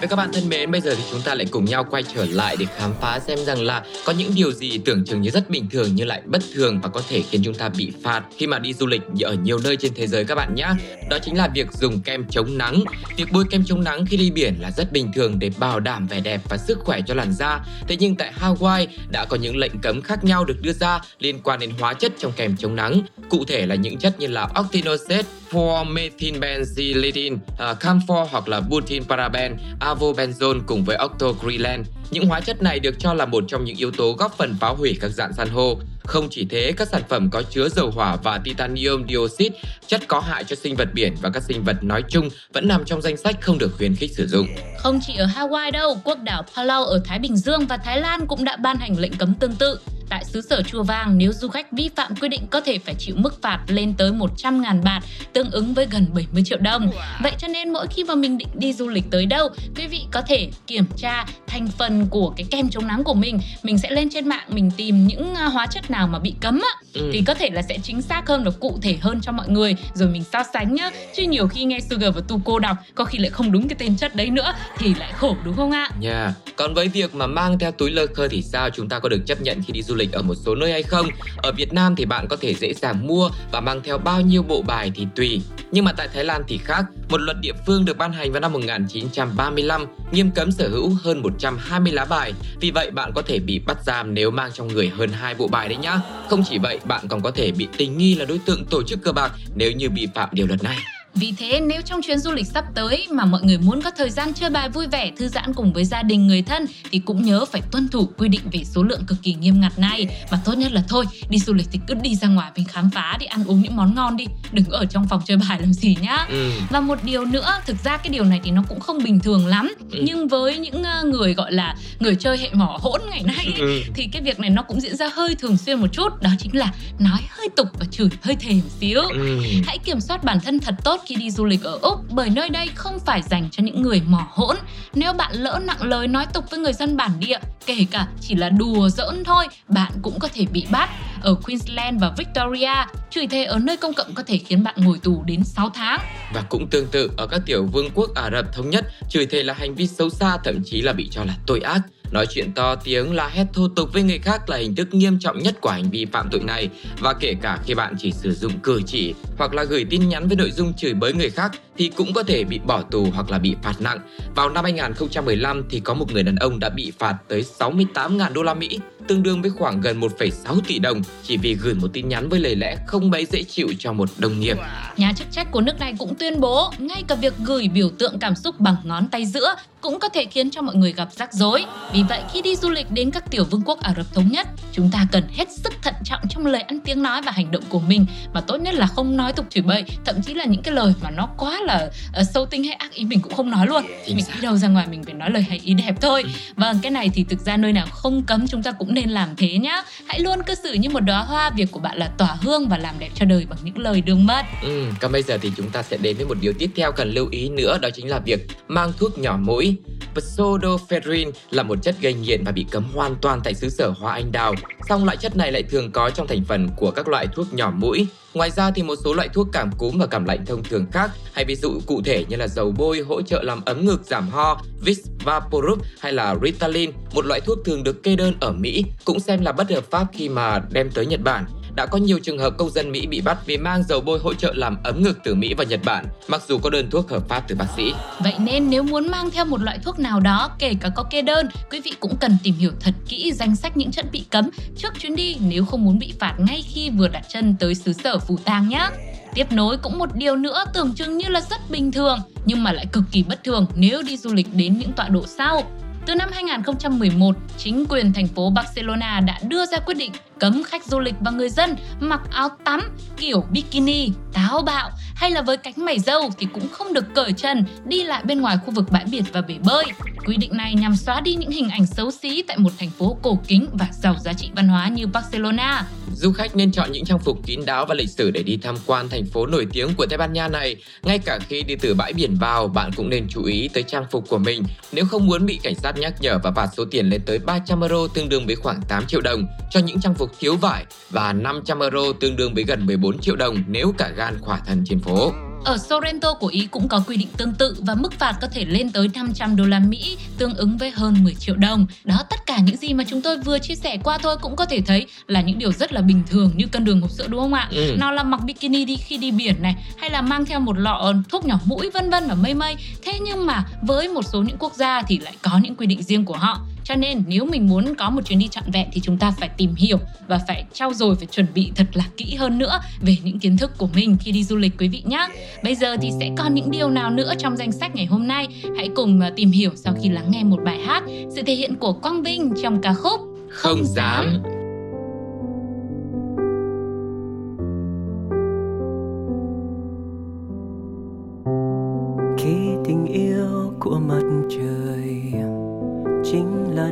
và 0.00 0.06
các 0.06 0.16
bạn 0.16 0.32
thân 0.32 0.48
mến, 0.48 0.70
bây 0.70 0.80
giờ 0.80 0.94
thì 0.96 1.02
chúng 1.10 1.20
ta 1.22 1.34
lại 1.34 1.46
cùng 1.50 1.64
nhau 1.64 1.84
quay 1.90 2.02
trở 2.14 2.26
lại 2.30 2.56
để 2.58 2.66
khám 2.76 2.94
phá 3.00 3.20
xem 3.20 3.38
rằng 3.38 3.62
là 3.62 3.82
có 4.04 4.12
những 4.12 4.32
điều 4.34 4.52
gì 4.52 4.78
tưởng 4.84 5.04
chừng 5.04 5.20
như 5.20 5.30
rất 5.30 5.50
bình 5.50 5.66
thường 5.70 5.90
nhưng 5.94 6.08
lại 6.08 6.22
bất 6.26 6.42
thường 6.54 6.80
và 6.82 6.88
có 6.88 7.02
thể 7.08 7.22
khiến 7.30 7.40
chúng 7.44 7.54
ta 7.54 7.68
bị 7.68 7.92
phạt 8.02 8.22
khi 8.36 8.46
mà 8.46 8.58
đi 8.58 8.72
du 8.72 8.86
lịch 8.86 9.02
ở 9.20 9.34
nhiều 9.34 9.58
nơi 9.64 9.76
trên 9.76 9.92
thế 9.94 10.06
giới 10.06 10.24
các 10.24 10.34
bạn 10.34 10.54
nhé. 10.54 10.66
Đó 11.10 11.18
chính 11.18 11.36
là 11.36 11.48
việc 11.54 11.72
dùng 11.72 12.00
kem 12.00 12.24
chống 12.30 12.58
nắng. 12.58 12.84
Việc 13.16 13.32
bôi 13.32 13.44
kem 13.50 13.64
chống 13.64 13.84
nắng 13.84 14.06
khi 14.06 14.16
đi 14.16 14.30
biển 14.30 14.54
là 14.60 14.70
rất 14.70 14.92
bình 14.92 15.12
thường 15.14 15.38
để 15.38 15.50
bảo 15.58 15.80
đảm 15.80 16.06
vẻ 16.06 16.20
đẹp 16.20 16.40
và 16.48 16.56
sức 16.56 16.78
khỏe 16.78 17.00
cho 17.06 17.14
làn 17.14 17.32
da. 17.32 17.60
Thế 17.88 17.96
nhưng 17.96 18.16
tại 18.16 18.32
Hawaii 18.40 18.86
đã 19.08 19.24
có 19.24 19.36
những 19.36 19.56
lệnh 19.56 19.80
cấm 19.82 20.02
khác 20.02 20.24
nhau 20.24 20.44
được 20.44 20.62
đưa 20.62 20.72
ra 20.72 21.00
liên 21.18 21.38
quan 21.42 21.60
đến 21.60 21.70
hóa 21.80 21.94
chất 21.94 22.12
trong 22.18 22.32
kem 22.32 22.56
chống 22.56 22.76
nắng. 22.76 23.02
Cụ 23.28 23.44
thể 23.44 23.66
là 23.66 23.74
những 23.74 23.98
chất 23.98 24.20
như 24.20 24.26
là 24.26 24.48
octinoxate, 24.54 25.28
formethylbenzylidin, 25.50 27.34
uh, 27.34 27.40
à, 27.58 27.74
camphor 27.74 28.28
hoặc 28.30 28.48
là 28.48 28.60
butylparaben, 28.60 29.56
avobenzone 29.80 30.60
cùng 30.66 30.84
với 30.84 30.96
octocrylene. 30.96 31.82
Những 32.10 32.26
hóa 32.26 32.40
chất 32.40 32.62
này 32.62 32.80
được 32.80 32.94
cho 32.98 33.14
là 33.14 33.26
một 33.26 33.44
trong 33.48 33.64
những 33.64 33.76
yếu 33.76 33.90
tố 33.90 34.12
góp 34.12 34.36
phần 34.38 34.56
phá 34.60 34.68
hủy 34.68 34.98
các 35.00 35.08
dạng 35.08 35.32
san 35.32 35.48
hô. 35.48 35.78
Không 36.10 36.28
chỉ 36.30 36.46
thế, 36.50 36.72
các 36.76 36.88
sản 36.88 37.02
phẩm 37.08 37.30
có 37.30 37.42
chứa 37.42 37.68
dầu 37.68 37.90
hỏa 37.90 38.16
và 38.16 38.40
titanium 38.44 39.06
dioxide, 39.08 39.58
chất 39.86 40.00
có 40.08 40.20
hại 40.20 40.44
cho 40.44 40.56
sinh 40.56 40.76
vật 40.76 40.88
biển 40.94 41.16
và 41.22 41.30
các 41.30 41.42
sinh 41.42 41.64
vật 41.64 41.76
nói 41.82 42.02
chung 42.08 42.28
vẫn 42.52 42.68
nằm 42.68 42.84
trong 42.84 43.02
danh 43.02 43.16
sách 43.16 43.36
không 43.40 43.58
được 43.58 43.70
khuyến 43.78 43.96
khích 43.96 44.10
sử 44.16 44.26
dụng. 44.26 44.46
Không 44.78 45.00
chỉ 45.06 45.16
ở 45.16 45.26
Hawaii 45.26 45.70
đâu, 45.70 46.00
quốc 46.04 46.18
đảo 46.22 46.44
Palau 46.56 46.84
ở 46.84 47.00
Thái 47.04 47.18
Bình 47.18 47.36
Dương 47.36 47.66
và 47.66 47.76
Thái 47.76 48.00
Lan 48.00 48.26
cũng 48.26 48.44
đã 48.44 48.56
ban 48.56 48.76
hành 48.76 48.98
lệnh 48.98 49.12
cấm 49.12 49.34
tương 49.34 49.56
tự. 49.56 49.78
Tại 50.10 50.24
xứ 50.24 50.40
sở 50.40 50.62
Chùa 50.62 50.82
Vàng, 50.82 51.18
nếu 51.18 51.32
du 51.32 51.48
khách 51.48 51.72
vi 51.72 51.90
phạm 51.96 52.16
quy 52.16 52.28
định 52.28 52.46
có 52.50 52.60
thể 52.60 52.78
phải 52.78 52.94
chịu 52.98 53.14
mức 53.18 53.42
phạt 53.42 53.58
lên 53.68 53.94
tới 53.98 54.10
100.000 54.10 54.82
bạt, 54.82 55.02
tương 55.32 55.50
ứng 55.50 55.74
với 55.74 55.86
gần 55.90 56.06
70 56.14 56.42
triệu 56.46 56.58
đồng. 56.58 56.90
Vậy 57.22 57.32
cho 57.38 57.48
nên 57.48 57.72
mỗi 57.72 57.86
khi 57.86 58.04
mà 58.04 58.14
mình 58.14 58.38
định 58.38 58.48
đi 58.54 58.72
du 58.72 58.88
lịch 58.88 59.04
tới 59.10 59.26
đâu, 59.26 59.48
quý 59.76 59.86
vị 59.86 60.00
có 60.12 60.22
thể 60.22 60.48
kiểm 60.66 60.84
tra 60.96 61.24
thành 61.46 61.68
phần 61.78 62.06
của 62.10 62.30
cái 62.36 62.46
kem 62.50 62.68
chống 62.68 62.86
nắng 62.86 63.04
của 63.04 63.14
mình. 63.14 63.38
Mình 63.62 63.78
sẽ 63.78 63.90
lên 63.90 64.08
trên 64.10 64.28
mạng 64.28 64.44
mình 64.48 64.70
tìm 64.76 65.06
những 65.06 65.34
à, 65.34 65.46
hóa 65.46 65.66
chất 65.66 65.90
nào 65.90 66.06
mà 66.06 66.18
bị 66.18 66.34
cấm 66.40 66.60
á, 66.60 66.68
Ừ. 66.94 67.10
thì 67.12 67.22
có 67.26 67.34
thể 67.34 67.50
là 67.50 67.62
sẽ 67.62 67.78
chính 67.82 68.02
xác 68.02 68.22
hơn 68.28 68.44
và 68.44 68.50
cụ 68.60 68.78
thể 68.82 68.98
hơn 69.00 69.20
cho 69.22 69.32
mọi 69.32 69.48
người 69.48 69.74
rồi 69.94 70.08
mình 70.08 70.24
so 70.32 70.42
sánh 70.52 70.74
nhá. 70.74 70.90
Chứ 71.16 71.22
nhiều 71.22 71.48
khi 71.48 71.64
nghe 71.64 71.80
Sugar 71.90 72.14
và 72.14 72.20
Tuko 72.28 72.58
đọc 72.58 72.76
có 72.94 73.04
khi 73.04 73.18
lại 73.18 73.30
không 73.30 73.52
đúng 73.52 73.68
cái 73.68 73.76
tên 73.78 73.96
chất 73.96 74.14
đấy 74.16 74.30
nữa 74.30 74.52
thì 74.78 74.94
lại 74.94 75.12
khổ 75.12 75.36
đúng 75.44 75.56
không 75.56 75.70
ạ? 75.70 75.90
Yeah. 76.02 76.32
Còn 76.56 76.74
với 76.74 76.88
việc 76.88 77.14
mà 77.14 77.26
mang 77.26 77.58
theo 77.58 77.70
túi 77.72 77.90
lơ 77.90 78.06
khơ 78.14 78.28
thì 78.28 78.42
sao? 78.42 78.70
Chúng 78.70 78.88
ta 78.88 78.98
có 78.98 79.08
được 79.08 79.20
chấp 79.26 79.40
nhận 79.40 79.62
khi 79.66 79.72
đi 79.72 79.82
du 79.82 79.94
lịch 79.94 79.99
ở 80.12 80.22
một 80.22 80.34
số 80.34 80.54
nơi 80.54 80.72
hay 80.72 80.82
không? 80.82 81.06
Ở 81.36 81.52
Việt 81.52 81.72
Nam 81.72 81.96
thì 81.96 82.04
bạn 82.04 82.26
có 82.28 82.36
thể 82.40 82.54
dễ 82.54 82.74
dàng 82.74 83.06
mua 83.06 83.30
và 83.52 83.60
mang 83.60 83.80
theo 83.84 83.98
bao 83.98 84.20
nhiêu 84.20 84.42
bộ 84.42 84.62
bài 84.62 84.92
thì 84.94 85.06
tùy. 85.16 85.42
Nhưng 85.72 85.84
mà 85.84 85.92
tại 85.92 86.08
Thái 86.14 86.24
Lan 86.24 86.42
thì 86.48 86.58
khác. 86.58 86.84
Một 87.08 87.20
luật 87.20 87.36
địa 87.40 87.52
phương 87.66 87.84
được 87.84 87.98
ban 87.98 88.12
hành 88.12 88.32
vào 88.32 88.40
năm 88.40 88.52
1935 88.52 89.86
nghiêm 90.12 90.30
cấm 90.30 90.52
sở 90.52 90.68
hữu 90.68 90.90
hơn 91.02 91.22
120 91.22 91.92
lá 91.92 92.04
bài. 92.04 92.32
Vì 92.60 92.70
vậy 92.70 92.90
bạn 92.90 93.12
có 93.14 93.22
thể 93.22 93.38
bị 93.38 93.58
bắt 93.58 93.76
giam 93.86 94.14
nếu 94.14 94.30
mang 94.30 94.50
trong 94.54 94.68
người 94.68 94.88
hơn 94.88 95.10
hai 95.12 95.34
bộ 95.34 95.48
bài 95.48 95.68
đấy 95.68 95.78
nhá. 95.78 96.00
Không 96.28 96.42
chỉ 96.50 96.58
vậy, 96.58 96.80
bạn 96.84 97.08
còn 97.08 97.22
có 97.22 97.30
thể 97.30 97.52
bị 97.52 97.68
tình 97.76 97.98
nghi 97.98 98.14
là 98.14 98.24
đối 98.24 98.38
tượng 98.38 98.64
tổ 98.64 98.82
chức 98.82 99.02
cờ 99.02 99.12
bạc 99.12 99.32
nếu 99.54 99.72
như 99.72 99.90
vi 99.90 100.08
phạm 100.14 100.28
điều 100.32 100.46
luật 100.46 100.62
này. 100.62 100.78
Vì 101.14 101.32
thế 101.38 101.60
nếu 101.60 101.80
trong 101.84 102.02
chuyến 102.02 102.18
du 102.18 102.32
lịch 102.32 102.46
sắp 102.46 102.64
tới 102.74 103.06
mà 103.10 103.24
mọi 103.24 103.40
người 103.42 103.58
muốn 103.58 103.82
có 103.82 103.90
thời 103.90 104.10
gian 104.10 104.34
chơi 104.34 104.50
bài 104.50 104.68
vui 104.68 104.86
vẻ, 104.86 105.10
thư 105.18 105.28
giãn 105.28 105.54
cùng 105.54 105.72
với 105.72 105.84
gia 105.84 106.02
đình 106.02 106.26
người 106.26 106.42
thân 106.42 106.66
thì 106.90 106.98
cũng 106.98 107.22
nhớ 107.22 107.44
phải 107.52 107.62
tuân 107.70 107.88
thủ 107.88 108.08
quy 108.18 108.28
định 108.28 108.40
về 108.52 108.64
số 108.64 108.82
lượng 108.82 109.04
cực 109.06 109.18
kỳ 109.22 109.34
nghiêm 109.34 109.60
ngặt 109.60 109.78
này. 109.78 110.06
Mà 110.30 110.40
tốt 110.44 110.52
nhất 110.52 110.72
là 110.72 110.82
thôi, 110.88 111.04
đi 111.30 111.38
du 111.38 111.54
lịch 111.54 111.66
thì 111.72 111.80
cứ 111.86 111.94
đi 111.94 112.14
ra 112.16 112.28
ngoài 112.28 112.50
mình 112.56 112.64
khám 112.64 112.90
phá 112.90 113.16
đi 113.20 113.26
ăn 113.26 113.44
uống 113.44 113.60
những 113.62 113.76
món 113.76 113.94
ngon 113.94 114.16
đi, 114.16 114.24
đừng 114.52 114.64
ở 114.70 114.84
trong 114.84 115.08
phòng 115.08 115.20
chơi 115.26 115.36
bài 115.36 115.60
làm 115.60 115.72
gì 115.72 115.96
nhá. 116.00 116.26
Ừ. 116.30 116.50
Và 116.70 116.80
một 116.80 116.98
điều 117.04 117.24
nữa, 117.24 117.52
thực 117.66 117.76
ra 117.84 117.96
cái 117.96 118.08
điều 118.08 118.24
này 118.24 118.40
thì 118.44 118.50
nó 118.50 118.62
cũng 118.68 118.80
không 118.80 119.02
bình 119.04 119.20
thường 119.20 119.46
lắm. 119.46 119.74
Ừ. 119.92 120.00
Nhưng 120.04 120.28
với 120.28 120.58
những 120.58 120.82
ờ, 120.82 121.04
người 121.04 121.34
gọi 121.34 121.52
là 121.52 121.74
người 122.00 122.14
chơi 122.14 122.38
hệ 122.38 122.50
mỏ 122.52 122.78
hỗn 122.82 123.00
ngày 123.10 123.22
nay 123.22 123.44
ấy, 123.44 123.60
Ừ. 123.60 123.82
thì 123.94 124.06
cái 124.12 124.22
việc 124.22 124.40
này 124.40 124.50
nó 124.50 124.62
cũng 124.62 124.80
diễn 124.80 124.96
ra 124.96 125.08
hơi 125.14 125.34
thường 125.34 125.56
xuyên 125.56 125.80
một 125.80 125.88
chút. 125.92 126.22
Đó 126.22 126.30
chính 126.38 126.56
là 126.56 126.72
nói 126.98 127.20
hơi 127.30 127.48
tục 127.56 127.68
và 127.78 127.86
chửi 127.90 128.08
hơi 128.22 128.36
thề 128.36 128.54
một 128.54 128.70
xíu. 128.80 129.00
Ừ. 129.00 129.40
Hãy 129.66 129.78
kiểm 129.78 130.00
soát 130.00 130.24
bản 130.24 130.40
thân 130.40 130.58
thật 130.60 130.74
tốt 130.84 130.99
khi 131.06 131.14
đi 131.14 131.30
du 131.30 131.44
lịch 131.44 131.62
ở 131.62 131.78
Úc 131.82 132.00
bởi 132.10 132.30
nơi 132.30 132.50
đây 132.50 132.66
không 132.74 132.98
phải 133.06 133.22
dành 133.22 133.48
cho 133.50 133.62
những 133.62 133.82
người 133.82 134.02
mỏ 134.06 134.26
hỗn. 134.30 134.56
Nếu 134.94 135.12
bạn 135.12 135.32
lỡ 135.34 135.60
nặng 135.64 135.82
lời 135.82 136.08
nói 136.08 136.26
tục 136.32 136.44
với 136.50 136.60
người 136.60 136.72
dân 136.72 136.96
bản 136.96 137.10
địa, 137.18 137.38
kể 137.66 137.86
cả 137.90 138.06
chỉ 138.20 138.34
là 138.34 138.48
đùa 138.48 138.88
giỡn 138.88 139.24
thôi, 139.24 139.46
bạn 139.68 139.92
cũng 140.02 140.18
có 140.18 140.28
thể 140.34 140.46
bị 140.52 140.66
bắt. 140.70 140.90
Ở 141.22 141.34
Queensland 141.34 142.00
và 142.00 142.14
Victoria, 142.18 142.86
chửi 143.10 143.26
thề 143.26 143.44
ở 143.44 143.58
nơi 143.58 143.76
công 143.76 143.94
cộng 143.94 144.14
có 144.14 144.22
thể 144.26 144.38
khiến 144.38 144.62
bạn 144.62 144.74
ngồi 144.78 144.98
tù 144.98 145.22
đến 145.22 145.44
6 145.44 145.70
tháng. 145.74 146.00
Và 146.34 146.42
cũng 146.48 146.66
tương 146.70 146.86
tự 146.86 147.10
ở 147.16 147.26
các 147.26 147.40
tiểu 147.46 147.66
vương 147.72 147.90
quốc 147.94 148.14
Ả 148.14 148.30
Rập 148.32 148.52
Thống 148.52 148.70
Nhất, 148.70 148.84
chửi 149.10 149.26
thề 149.26 149.42
là 149.42 149.54
hành 149.54 149.74
vi 149.74 149.86
xấu 149.86 150.10
xa 150.10 150.38
thậm 150.44 150.62
chí 150.64 150.82
là 150.82 150.92
bị 150.92 151.08
cho 151.10 151.24
là 151.24 151.34
tội 151.46 151.60
ác. 151.60 151.80
Nói 152.10 152.26
chuyện 152.26 152.52
to 152.52 152.74
tiếng 152.74 153.14
la 153.14 153.28
hét 153.28 153.46
thô 153.52 153.68
tục 153.68 153.88
với 153.92 154.02
người 154.02 154.18
khác 154.18 154.48
là 154.48 154.56
hình 154.56 154.74
thức 154.74 154.94
nghiêm 154.94 155.18
trọng 155.18 155.38
nhất 155.38 155.60
của 155.60 155.70
hành 155.70 155.90
vi 155.90 156.04
phạm 156.04 156.28
tội 156.30 156.40
này 156.40 156.68
và 156.98 157.12
kể 157.12 157.34
cả 157.42 157.58
khi 157.64 157.74
bạn 157.74 157.94
chỉ 157.98 158.12
sử 158.12 158.34
dụng 158.34 158.52
cử 158.62 158.82
chỉ 158.86 159.14
hoặc 159.38 159.54
là 159.54 159.64
gửi 159.64 159.84
tin 159.90 160.08
nhắn 160.08 160.28
với 160.28 160.36
nội 160.36 160.50
dung 160.50 160.72
chửi 160.74 160.94
bới 160.94 161.12
người 161.12 161.30
khác 161.30 161.52
thì 161.78 161.90
cũng 161.96 162.12
có 162.12 162.22
thể 162.22 162.44
bị 162.44 162.58
bỏ 162.66 162.82
tù 162.82 163.06
hoặc 163.14 163.30
là 163.30 163.38
bị 163.38 163.54
phạt 163.62 163.80
nặng. 163.80 163.98
Vào 164.34 164.50
năm 164.50 164.64
2015 164.64 165.64
thì 165.70 165.80
có 165.80 165.94
một 165.94 166.12
người 166.12 166.22
đàn 166.22 166.36
ông 166.36 166.58
đã 166.58 166.68
bị 166.68 166.92
phạt 166.98 167.14
tới 167.28 167.44
68.000 167.58 168.32
đô 168.32 168.42
la 168.42 168.54
Mỹ, 168.54 168.78
tương 169.08 169.22
đương 169.22 169.42
với 169.42 169.50
khoảng 169.50 169.80
gần 169.80 170.00
1,6 170.00 170.60
tỷ 170.66 170.78
đồng 170.78 171.02
chỉ 171.22 171.36
vì 171.36 171.54
gửi 171.54 171.74
một 171.74 171.88
tin 171.92 172.08
nhắn 172.08 172.28
với 172.28 172.40
lời 172.40 172.56
lẽ 172.56 172.76
không 172.86 173.10
mấy 173.10 173.26
dễ 173.26 173.42
chịu 173.42 173.68
cho 173.78 173.92
một 173.92 174.08
đồng 174.18 174.40
nghiệp. 174.40 174.56
Nhà 174.96 175.12
chức 175.16 175.26
trách 175.30 175.50
của 175.50 175.60
nước 175.60 175.78
này 175.80 175.94
cũng 175.98 176.14
tuyên 176.14 176.40
bố 176.40 176.72
ngay 176.78 177.02
cả 177.08 177.14
việc 177.14 177.34
gửi 177.44 177.68
biểu 177.68 177.90
tượng 177.98 178.18
cảm 178.18 178.34
xúc 178.34 178.60
bằng 178.60 178.76
ngón 178.84 179.08
tay 179.08 179.26
giữa 179.26 179.54
cũng 179.80 179.98
có 179.98 180.08
thể 180.08 180.24
khiến 180.24 180.50
cho 180.50 180.62
mọi 180.62 180.74
người 180.74 180.92
gặp 180.92 181.08
rắc 181.12 181.32
rối. 181.32 181.64
Vì 181.92 181.99
vậy 182.08 182.22
khi 182.32 182.42
đi 182.42 182.56
du 182.56 182.70
lịch 182.70 182.90
đến 182.90 183.10
các 183.10 183.30
tiểu 183.30 183.44
vương 183.44 183.62
quốc 183.64 183.80
Ả 183.80 183.94
Rập 183.96 184.14
Thống 184.14 184.28
Nhất, 184.28 184.46
chúng 184.72 184.90
ta 184.90 185.06
cần 185.12 185.24
hết 185.32 185.48
sức 185.50 185.72
thận 185.82 185.94
trọng 186.04 186.20
trong 186.30 186.46
lời 186.46 186.62
ăn 186.62 186.80
tiếng 186.84 187.02
nói 187.02 187.22
và 187.22 187.32
hành 187.32 187.50
động 187.50 187.62
của 187.68 187.80
mình 187.80 188.06
và 188.32 188.40
tốt 188.40 188.56
nhất 188.56 188.74
là 188.74 188.86
không 188.86 189.16
nói 189.16 189.32
tục 189.32 189.46
chửi 189.50 189.62
bậy, 189.62 189.84
thậm 190.04 190.22
chí 190.22 190.34
là 190.34 190.44
những 190.44 190.62
cái 190.62 190.74
lời 190.74 190.92
mà 191.02 191.10
nó 191.10 191.28
quá 191.36 191.60
là 191.62 191.90
uh, 192.20 192.26
sâu 192.34 192.46
tinh 192.46 192.64
hay 192.64 192.74
ác 192.74 192.92
ý 192.92 193.04
mình 193.04 193.20
cũng 193.20 193.34
không 193.34 193.50
nói 193.50 193.66
luôn. 193.66 193.84
Chính 194.06 194.16
mình 194.16 194.24
đi 194.34 194.40
đâu 194.40 194.56
ra 194.56 194.68
ngoài 194.68 194.86
mình 194.90 195.04
phải 195.04 195.14
nói 195.14 195.30
lời 195.30 195.42
hay 195.42 195.60
ý 195.64 195.74
đẹp 195.74 195.94
thôi. 196.00 196.24
Vâng, 196.56 196.78
cái 196.82 196.90
này 196.90 197.10
thì 197.14 197.24
thực 197.24 197.40
ra 197.40 197.56
nơi 197.56 197.72
nào 197.72 197.86
không 197.90 198.22
cấm 198.22 198.46
chúng 198.48 198.62
ta 198.62 198.72
cũng 198.72 198.94
nên 198.94 199.10
làm 199.10 199.36
thế 199.36 199.58
nhá. 199.58 199.82
Hãy 200.06 200.20
luôn 200.20 200.42
cư 200.46 200.54
xử 200.54 200.72
như 200.72 200.90
một 200.90 201.00
đóa 201.00 201.22
hoa, 201.22 201.50
việc 201.50 201.70
của 201.70 201.80
bạn 201.80 201.98
là 201.98 202.10
tỏa 202.18 202.36
hương 202.40 202.68
và 202.68 202.78
làm 202.78 202.94
đẹp 202.98 203.10
cho 203.14 203.24
đời 203.24 203.46
bằng 203.50 203.58
những 203.62 203.78
lời 203.78 204.00
đường 204.00 204.26
mật. 204.26 204.44
Ừ, 204.62 204.84
còn 205.00 205.12
bây 205.12 205.22
giờ 205.22 205.38
thì 205.42 205.52
chúng 205.56 205.70
ta 205.70 205.82
sẽ 205.82 205.96
đến 205.96 206.16
với 206.16 206.26
một 206.26 206.36
điều 206.40 206.52
tiếp 206.58 206.70
theo 206.76 206.92
cần 206.92 207.10
lưu 207.10 207.28
ý 207.30 207.48
nữa 207.48 207.78
đó 207.82 207.88
chính 207.94 208.08
là 208.08 208.18
việc 208.18 208.46
mang 208.68 208.92
thuốc 208.98 209.18
nhỏ 209.18 209.36
mũi. 209.36 209.76
Pseudoephedrine 210.14 211.30
là 211.50 211.62
một 211.62 211.78
chất 211.82 211.89
gây 212.00 212.14
nghiện 212.14 212.44
và 212.44 212.52
bị 212.52 212.66
cấm 212.70 212.84
hoàn 212.94 213.16
toàn 213.22 213.40
tại 213.44 213.54
xứ 213.54 213.68
sở 213.68 213.88
hoa 213.98 214.12
anh 214.12 214.32
đào. 214.32 214.54
Song 214.88 215.04
loại 215.04 215.16
chất 215.16 215.36
này 215.36 215.52
lại 215.52 215.62
thường 215.62 215.92
có 215.92 216.10
trong 216.10 216.26
thành 216.26 216.44
phần 216.44 216.68
của 216.76 216.90
các 216.90 217.08
loại 217.08 217.26
thuốc 217.26 217.54
nhỏ 217.54 217.72
mũi. 217.76 218.06
Ngoài 218.34 218.50
ra 218.50 218.70
thì 218.70 218.82
một 218.82 218.94
số 219.04 219.14
loại 219.14 219.28
thuốc 219.28 219.48
cảm 219.52 219.70
cúm 219.78 219.98
và 219.98 220.06
cảm 220.06 220.24
lạnh 220.24 220.46
thông 220.46 220.62
thường 220.62 220.86
khác, 220.92 221.10
hay 221.32 221.44
ví 221.44 221.54
dụ 221.54 221.80
cụ 221.86 222.02
thể 222.04 222.24
như 222.28 222.36
là 222.36 222.48
dầu 222.48 222.74
bôi 222.78 223.00
hỗ 223.00 223.22
trợ 223.22 223.42
làm 223.42 223.64
ấm 223.64 223.86
ngực 223.86 224.04
giảm 224.04 224.28
ho, 224.28 224.62
Vicks 224.80 225.08
Vaporub 225.24 225.78
hay 226.00 226.12
là 226.12 226.34
Ritalin, 226.42 226.90
một 227.14 227.26
loại 227.26 227.40
thuốc 227.40 227.58
thường 227.64 227.84
được 227.84 228.02
kê 228.02 228.16
đơn 228.16 228.34
ở 228.40 228.52
Mỹ, 228.52 228.84
cũng 229.04 229.20
xem 229.20 229.42
là 229.42 229.52
bất 229.52 229.70
hợp 229.70 229.90
pháp 229.90 230.06
khi 230.12 230.28
mà 230.28 230.60
đem 230.70 230.90
tới 230.90 231.06
Nhật 231.06 231.20
Bản 231.20 231.44
đã 231.76 231.86
có 231.86 231.98
nhiều 231.98 232.18
trường 232.22 232.38
hợp 232.38 232.54
công 232.58 232.70
dân 232.70 232.92
Mỹ 232.92 233.06
bị 233.06 233.20
bắt 233.20 233.38
vì 233.46 233.58
mang 233.58 233.82
dầu 233.82 234.00
bôi 234.00 234.18
hỗ 234.18 234.34
trợ 234.34 234.52
làm 234.56 234.76
ấm 234.84 235.02
ngực 235.02 235.18
từ 235.24 235.34
Mỹ 235.34 235.54
và 235.54 235.64
Nhật 235.64 235.80
Bản, 235.84 236.04
mặc 236.28 236.42
dù 236.48 236.58
có 236.58 236.70
đơn 236.70 236.90
thuốc 236.90 237.10
hợp 237.10 237.28
pháp 237.28 237.44
từ 237.48 237.54
bác 237.54 237.66
sĩ. 237.76 237.92
Vậy 238.24 238.34
nên 238.38 238.70
nếu 238.70 238.82
muốn 238.82 239.10
mang 239.10 239.30
theo 239.30 239.44
một 239.44 239.60
loại 239.62 239.78
thuốc 239.84 239.98
nào 239.98 240.20
đó, 240.20 240.50
kể 240.58 240.74
cả 240.80 240.88
có 240.96 241.02
kê 241.02 241.22
đơn, 241.22 241.48
quý 241.70 241.80
vị 241.80 241.92
cũng 242.00 242.16
cần 242.20 242.36
tìm 242.42 242.54
hiểu 242.54 242.70
thật 242.80 242.94
kỹ 243.08 243.32
danh 243.32 243.56
sách 243.56 243.76
những 243.76 243.90
chất 243.90 244.06
bị 244.12 244.24
cấm 244.30 244.50
trước 244.76 244.88
chuyến 244.98 245.16
đi 245.16 245.36
nếu 245.40 245.64
không 245.64 245.84
muốn 245.84 245.98
bị 245.98 246.12
phạt 246.20 246.34
ngay 246.38 246.64
khi 246.74 246.90
vừa 246.90 247.08
đặt 247.08 247.22
chân 247.32 247.56
tới 247.60 247.74
xứ 247.74 247.92
sở 247.92 248.18
phù 248.20 248.36
tang 248.44 248.68
nhé. 248.68 248.88
Tiếp 249.34 249.52
nối 249.52 249.76
cũng 249.76 249.98
một 249.98 250.14
điều 250.14 250.36
nữa 250.36 250.64
tưởng 250.74 250.94
chừng 250.94 251.18
như 251.18 251.28
là 251.28 251.40
rất 251.40 251.60
bình 251.70 251.92
thường, 251.92 252.18
nhưng 252.44 252.62
mà 252.62 252.72
lại 252.72 252.86
cực 252.92 253.04
kỳ 253.12 253.22
bất 253.22 253.44
thường 253.44 253.66
nếu 253.74 254.02
đi 254.02 254.16
du 254.16 254.32
lịch 254.34 254.54
đến 254.54 254.78
những 254.78 254.92
tọa 254.92 255.08
độ 255.08 255.24
sau. 255.26 255.62
Từ 256.10 256.16
năm 256.16 256.30
2011, 256.32 257.36
chính 257.58 257.84
quyền 257.88 258.12
thành 258.12 258.26
phố 258.26 258.50
Barcelona 258.50 259.20
đã 259.20 259.38
đưa 259.48 259.66
ra 259.66 259.78
quyết 259.78 259.96
định 259.96 260.12
cấm 260.38 260.62
khách 260.62 260.86
du 260.86 261.00
lịch 261.00 261.14
và 261.20 261.30
người 261.30 261.48
dân 261.48 261.76
mặc 262.00 262.20
áo 262.30 262.48
tắm 262.64 262.80
kiểu 263.16 263.44
bikini, 263.50 264.08
táo 264.32 264.62
bạo 264.62 264.90
hay 265.14 265.30
là 265.30 265.42
với 265.42 265.56
cánh 265.56 265.74
mày 265.76 265.98
râu 265.98 266.30
thì 266.38 266.46
cũng 266.52 266.68
không 266.68 266.92
được 266.92 267.04
cởi 267.14 267.32
trần 267.32 267.64
đi 267.84 268.02
lại 268.02 268.22
bên 268.24 268.40
ngoài 268.40 268.56
khu 268.66 268.72
vực 268.72 268.84
bãi 268.90 269.04
biển 269.04 269.24
và 269.32 269.40
bể 269.40 269.54
bơi. 269.64 269.84
Quy 270.26 270.36
định 270.36 270.56
này 270.56 270.74
nhằm 270.74 270.96
xóa 270.96 271.20
đi 271.20 271.34
những 271.34 271.50
hình 271.50 271.68
ảnh 271.68 271.86
xấu 271.86 272.10
xí 272.10 272.42
tại 272.42 272.58
một 272.58 272.70
thành 272.78 272.90
phố 272.90 273.16
cổ 273.22 273.38
kính 273.46 273.66
và 273.72 273.86
giàu 273.92 274.16
giá 274.24 274.32
trị 274.32 274.50
văn 274.56 274.68
hóa 274.68 274.88
như 274.88 275.06
Barcelona. 275.06 275.84
Du 276.14 276.32
khách 276.32 276.56
nên 276.56 276.72
chọn 276.72 276.92
những 276.92 277.04
trang 277.04 277.18
phục 277.18 277.46
kín 277.46 277.60
đáo 277.66 277.86
và 277.86 277.94
lịch 277.94 278.10
sử 278.10 278.30
để 278.30 278.42
đi 278.42 278.58
tham 278.62 278.76
quan 278.86 279.08
thành 279.08 279.26
phố 279.26 279.46
nổi 279.46 279.66
tiếng 279.72 279.94
của 279.94 280.06
Tây 280.06 280.18
Ban 280.18 280.32
Nha 280.32 280.48
này. 280.48 280.76
Ngay 281.02 281.18
cả 281.18 281.38
khi 281.48 281.62
đi 281.62 281.76
từ 281.76 281.94
bãi 281.94 282.12
biển 282.12 282.36
vào, 282.40 282.68
bạn 282.68 282.90
cũng 282.96 283.10
nên 283.10 283.26
chú 283.28 283.44
ý 283.44 283.68
tới 283.68 283.82
trang 283.82 284.04
phục 284.10 284.28
của 284.28 284.38
mình 284.38 284.62
nếu 284.92 285.04
không 285.06 285.26
muốn 285.26 285.46
bị 285.46 285.60
cảnh 285.62 285.74
sát 285.74 285.98
nhắc 286.00 286.14
nhở 286.20 286.38
và 286.42 286.50
phạt 286.50 286.68
số 286.76 286.84
tiền 286.90 287.06
lên 287.06 287.22
tới 287.26 287.38
300 287.38 287.80
euro 287.80 288.06
tương 288.14 288.28
đương 288.28 288.46
với 288.46 288.56
khoảng 288.56 288.80
8 288.88 289.06
triệu 289.06 289.20
đồng 289.20 289.46
cho 289.70 289.80
những 289.80 290.00
trang 290.00 290.14
phục 290.14 290.30
thiếu 290.38 290.56
vải 290.56 290.84
và 291.10 291.32
500 291.32 291.80
euro 291.80 292.12
tương 292.20 292.36
đương 292.36 292.54
với 292.54 292.64
gần 292.64 292.86
14 292.86 293.18
triệu 293.18 293.36
đồng 293.36 293.56
nếu 293.66 293.94
cả 293.98 294.08
gan 294.16 294.38
khỏa 294.40 294.60
thân 294.66 294.84
trên 294.86 295.00
phố. 295.00 295.32
Ở 295.64 295.78
Sorrento 295.78 296.34
của 296.34 296.46
Ý 296.46 296.68
cũng 296.70 296.88
có 296.88 297.02
quy 297.06 297.16
định 297.16 297.28
tương 297.36 297.54
tự 297.54 297.76
và 297.78 297.94
mức 297.94 298.12
phạt 298.12 298.36
có 298.40 298.48
thể 298.48 298.64
lên 298.64 298.90
tới 298.90 299.08
500 299.14 299.56
đô 299.56 299.64
la 299.64 299.78
Mỹ, 299.78 300.16
tương 300.38 300.54
ứng 300.54 300.76
với 300.76 300.90
hơn 300.90 301.24
10 301.24 301.34
triệu 301.34 301.56
đồng. 301.56 301.86
Đó 302.04 302.18
tất 302.30 302.46
cả 302.46 302.58
những 302.58 302.76
gì 302.76 302.94
mà 302.94 303.04
chúng 303.08 303.22
tôi 303.22 303.38
vừa 303.38 303.58
chia 303.58 303.74
sẻ 303.74 303.98
qua 304.04 304.18
thôi 304.18 304.36
cũng 304.40 304.56
có 304.56 304.64
thể 304.64 304.80
thấy 304.80 305.06
là 305.26 305.40
những 305.40 305.58
điều 305.58 305.72
rất 305.72 305.92
là 305.92 306.00
bình 306.00 306.22
thường 306.30 306.52
như 306.56 306.66
cân 306.66 306.84
đường 306.84 307.00
hộp 307.00 307.10
sữa 307.10 307.26
đúng 307.28 307.40
không 307.40 307.54
ạ? 307.54 307.68
Ừ. 307.70 307.96
Nào 307.98 308.12
là 308.12 308.22
mặc 308.22 308.40
bikini 308.44 308.84
đi 308.84 308.96
khi 308.96 309.16
đi 309.16 309.30
biển 309.30 309.54
này, 309.62 309.74
hay 309.98 310.10
là 310.10 310.22
mang 310.22 310.44
theo 310.44 310.60
một 310.60 310.78
lọ 310.78 311.12
thuốc 311.28 311.44
nhỏ 311.44 311.58
mũi 311.64 311.90
vân 311.90 312.10
vân 312.10 312.28
và 312.28 312.34
mây 312.34 312.54
mây. 312.54 312.76
Thế 313.02 313.12
nhưng 313.22 313.46
mà 313.46 313.64
với 313.82 314.08
một 314.08 314.22
số 314.32 314.42
những 314.42 314.56
quốc 314.58 314.74
gia 314.74 315.02
thì 315.02 315.18
lại 315.18 315.34
có 315.42 315.58
những 315.62 315.74
quy 315.74 315.86
định 315.86 316.02
riêng 316.02 316.24
của 316.24 316.36
họ. 316.36 316.60
Cho 316.90 316.96
nên 316.96 317.22
nếu 317.26 317.44
mình 317.44 317.68
muốn 317.68 317.94
có 317.94 318.10
một 318.10 318.20
chuyến 318.24 318.38
đi 318.38 318.48
trọn 318.48 318.64
vẹn 318.72 318.88
thì 318.92 319.00
chúng 319.00 319.18
ta 319.18 319.30
phải 319.30 319.48
tìm 319.48 319.74
hiểu 319.74 319.98
và 320.28 320.40
phải 320.48 320.64
trau 320.72 320.94
dồi 320.94 321.14
phải 321.14 321.26
chuẩn 321.26 321.46
bị 321.54 321.72
thật 321.76 321.86
là 321.92 322.04
kỹ 322.16 322.34
hơn 322.34 322.58
nữa 322.58 322.80
về 323.00 323.16
những 323.24 323.38
kiến 323.38 323.56
thức 323.56 323.70
của 323.78 323.88
mình 323.94 324.16
khi 324.20 324.32
đi 324.32 324.44
du 324.44 324.56
lịch 324.56 324.72
quý 324.78 324.88
vị 324.88 325.02
nhé. 325.04 325.28
Bây 325.62 325.74
giờ 325.74 325.96
thì 326.02 326.10
sẽ 326.20 326.30
còn 326.38 326.54
những 326.54 326.70
điều 326.70 326.90
nào 326.90 327.10
nữa 327.10 327.32
trong 327.38 327.56
danh 327.56 327.72
sách 327.72 327.94
ngày 327.94 328.06
hôm 328.06 328.26
nay? 328.26 328.46
Hãy 328.76 328.88
cùng 328.94 329.20
à, 329.20 329.30
tìm 329.36 329.50
hiểu 329.50 329.70
sau 329.74 329.94
khi 330.02 330.08
lắng 330.08 330.30
nghe 330.30 330.44
một 330.44 330.60
bài 330.64 330.78
hát, 330.78 331.02
sự 331.34 331.42
thể 331.46 331.54
hiện 331.54 331.76
của 331.76 331.92
Quang 331.92 332.22
Vinh 332.22 332.52
trong 332.62 332.82
ca 332.82 332.94
khúc 332.94 333.20
Không 333.50 333.84
dám. 333.84 334.42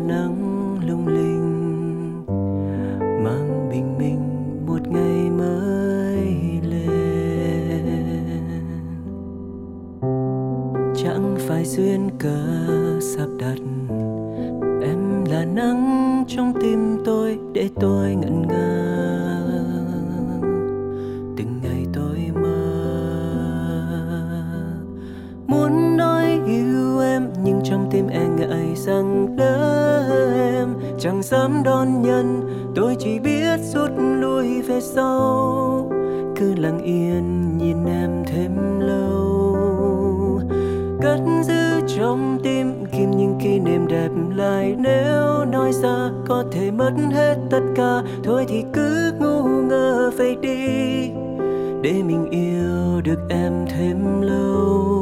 Nắng 0.08 0.78
lung 0.86 1.06
linh, 1.06 2.26
mang 3.24 3.68
bình 3.70 3.98
minh 3.98 4.20
một 4.66 4.88
ngày 4.88 5.30
mới 5.30 6.26
lên. 6.62 6.88
Chẳng 10.96 11.36
phải 11.38 11.64
duyên 11.64 12.10
cớ 12.18 13.00
sắp 13.00 13.28
đặt, 13.38 13.58
em 14.82 15.24
là 15.30 15.44
nắng 15.44 16.24
trong 16.28 16.52
tim 16.60 17.02
tôi 17.04 17.38
để 17.52 17.68
tôi 17.80 18.14
ngẩn 18.14 18.42
ngơ. 18.48 19.44
Từng 21.36 21.60
ngày 21.62 21.86
tôi 21.92 22.30
mơ, 22.42 22.58
muốn 25.46 25.96
nói 25.96 26.40
yêu 26.46 27.00
em, 27.00 27.28
nhưng 27.44 27.60
trong 27.64 27.88
tim 27.90 28.06
e 28.08 28.28
ngại 28.28 28.74
rằng 28.76 29.36
đời 29.36 29.57
chẳng 30.98 31.22
dám 31.22 31.62
đón 31.64 32.02
nhận, 32.02 32.40
tôi 32.74 32.96
chỉ 32.98 33.18
biết 33.18 33.60
rút 33.74 33.90
lui 33.98 34.62
về 34.62 34.80
sau. 34.80 35.90
Cứ 36.36 36.54
lặng 36.54 36.82
yên 36.82 37.58
nhìn 37.58 37.84
em 37.86 38.24
thêm 38.26 38.80
lâu. 38.80 40.40
Cất 41.02 41.20
giữ 41.42 41.80
trong 41.96 42.38
tim 42.42 42.86
kim 42.92 43.10
những 43.10 43.38
kỷ 43.42 43.60
niệm 43.60 43.86
đẹp 43.88 44.10
lại. 44.36 44.74
Nếu 44.78 45.44
nói 45.44 45.72
ra 45.72 46.10
có 46.28 46.44
thể 46.52 46.70
mất 46.70 46.92
hết 47.10 47.36
tất 47.50 47.62
cả, 47.74 48.02
thôi 48.24 48.44
thì 48.48 48.64
cứ 48.72 49.12
ngu 49.20 49.42
ngơ 49.42 50.10
vậy 50.16 50.36
đi. 50.40 51.10
Để 51.82 52.02
mình 52.02 52.30
yêu 52.30 53.00
được 53.04 53.20
em 53.28 53.52
thêm 53.66 54.22
lâu. 54.22 54.97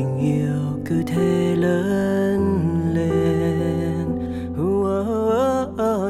Tình 0.00 0.18
yêu 0.18 0.80
cứ 0.84 1.02
thế 1.06 1.54
lớn 1.56 2.60
lên 2.94 3.20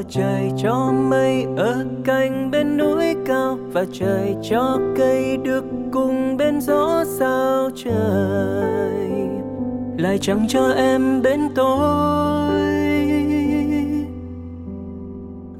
trời 0.09 0.51
cho 0.63 0.93
mây 1.11 1.47
ở 1.57 1.85
cạnh 2.05 2.51
bên 2.51 2.77
núi 2.77 3.17
cao 3.27 3.59
và 3.73 3.85
trời 3.93 4.37
cho 4.51 4.79
cây 4.97 5.37
được 5.37 5.65
cùng 5.93 6.37
bên 6.37 6.61
gió 6.61 7.05
sao 7.19 7.71
trời 7.85 9.29
lại 9.99 10.19
chẳng 10.21 10.47
cho 10.49 10.73
em 10.77 11.23
bên 11.23 11.41
tôi 11.55 12.61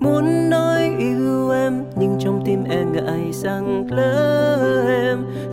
muốn 0.01 0.51
nói 0.51 0.95
yêu 0.99 1.51
em 1.51 1.85
nhưng 1.97 2.17
trong 2.21 2.43
tim 2.45 2.65
em 2.65 2.93
ngại 2.93 3.33
rằng 3.33 3.87
lớn 3.91 4.40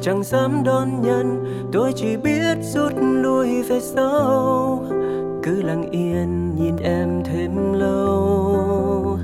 chẳng 0.07 0.23
dám 0.23 0.63
đón 0.63 1.01
nhận. 1.01 1.45
Tôi 1.71 1.93
chỉ 1.95 2.17
biết 2.17 2.57
rút 2.61 2.93
lui 3.01 3.61
về 3.61 3.79
sau. 3.79 4.83
Cứ 5.43 5.61
lặng 5.61 5.91
yên 5.91 6.55
nhìn 6.55 6.77
em 6.77 7.23
thêm 7.23 7.73
lâu. 7.73 9.17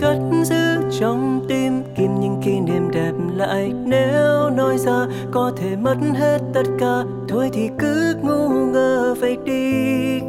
Cất 0.00 0.18
giữ 0.44 0.90
trong 1.00 1.44
tim 1.48 1.82
kim 1.96 2.20
những 2.20 2.40
kỷ 2.44 2.60
niệm 2.60 2.90
đẹp 2.90 3.12
lại. 3.36 3.72
Nếu 3.84 4.50
nói 4.50 4.78
ra 4.78 5.06
có 5.32 5.52
thể 5.56 5.76
mất 5.76 5.96
hết 6.14 6.38
tất 6.54 6.66
cả, 6.78 7.02
thôi 7.28 7.50
thì 7.52 7.70
cứ 7.78 8.14
ngu 8.22 8.48
ngơ 8.48 9.14
vậy 9.20 9.36
đi. 9.44 10.20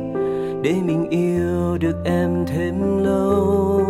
Để 0.62 0.76
mình 0.86 1.10
yêu 1.10 1.78
được 1.78 1.96
em 2.06 2.46
thêm 2.46 3.04
lâu 3.04 3.82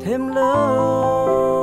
thêm 0.00 0.28
lâu. 0.28 1.53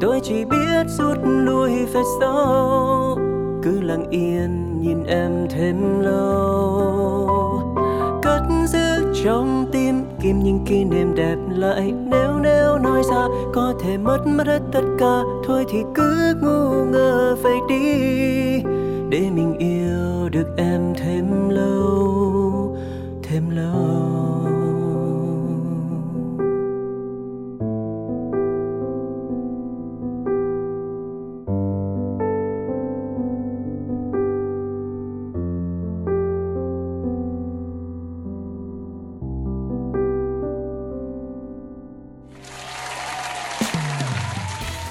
Tôi 0.00 0.20
chỉ 0.22 0.44
biết 0.44 0.86
rút 0.86 1.18
lui 1.24 1.70
về 1.70 2.02
sau. 2.20 3.18
Cứ 3.62 3.80
lặng 3.80 4.06
yên 4.10 4.80
nhìn 4.80 5.04
em 5.04 5.46
thêm 5.50 6.00
lâu. 6.00 7.28
Cất 8.22 8.42
giữ 8.66 9.14
trong 9.24 9.66
tim 9.72 10.04
kim 10.20 10.38
những 10.42 10.64
kỷ 10.66 10.84
niệm 10.84 11.14
đẹp 11.14 11.36
lại. 11.48 11.92
Nếu 12.10 12.38
nếu 12.42 12.78
nói 12.78 13.02
ra 13.10 13.26
có 13.54 13.74
thể 13.80 13.98
mất 13.98 14.26
mất 14.26 14.46
hết 14.46 14.60
tất 14.72 14.84
cả. 14.98 15.22
Thôi 15.46 15.64
thì 15.68 15.78
cứ 15.94 16.34
ngu 16.42 16.84
ngơ 16.84 17.36
vậy 17.42 17.56
đi. 17.68 17.82
Để 19.10 19.30
mình 19.34 19.54
yêu 19.58 20.28
được 20.28 20.46
em 20.56 20.94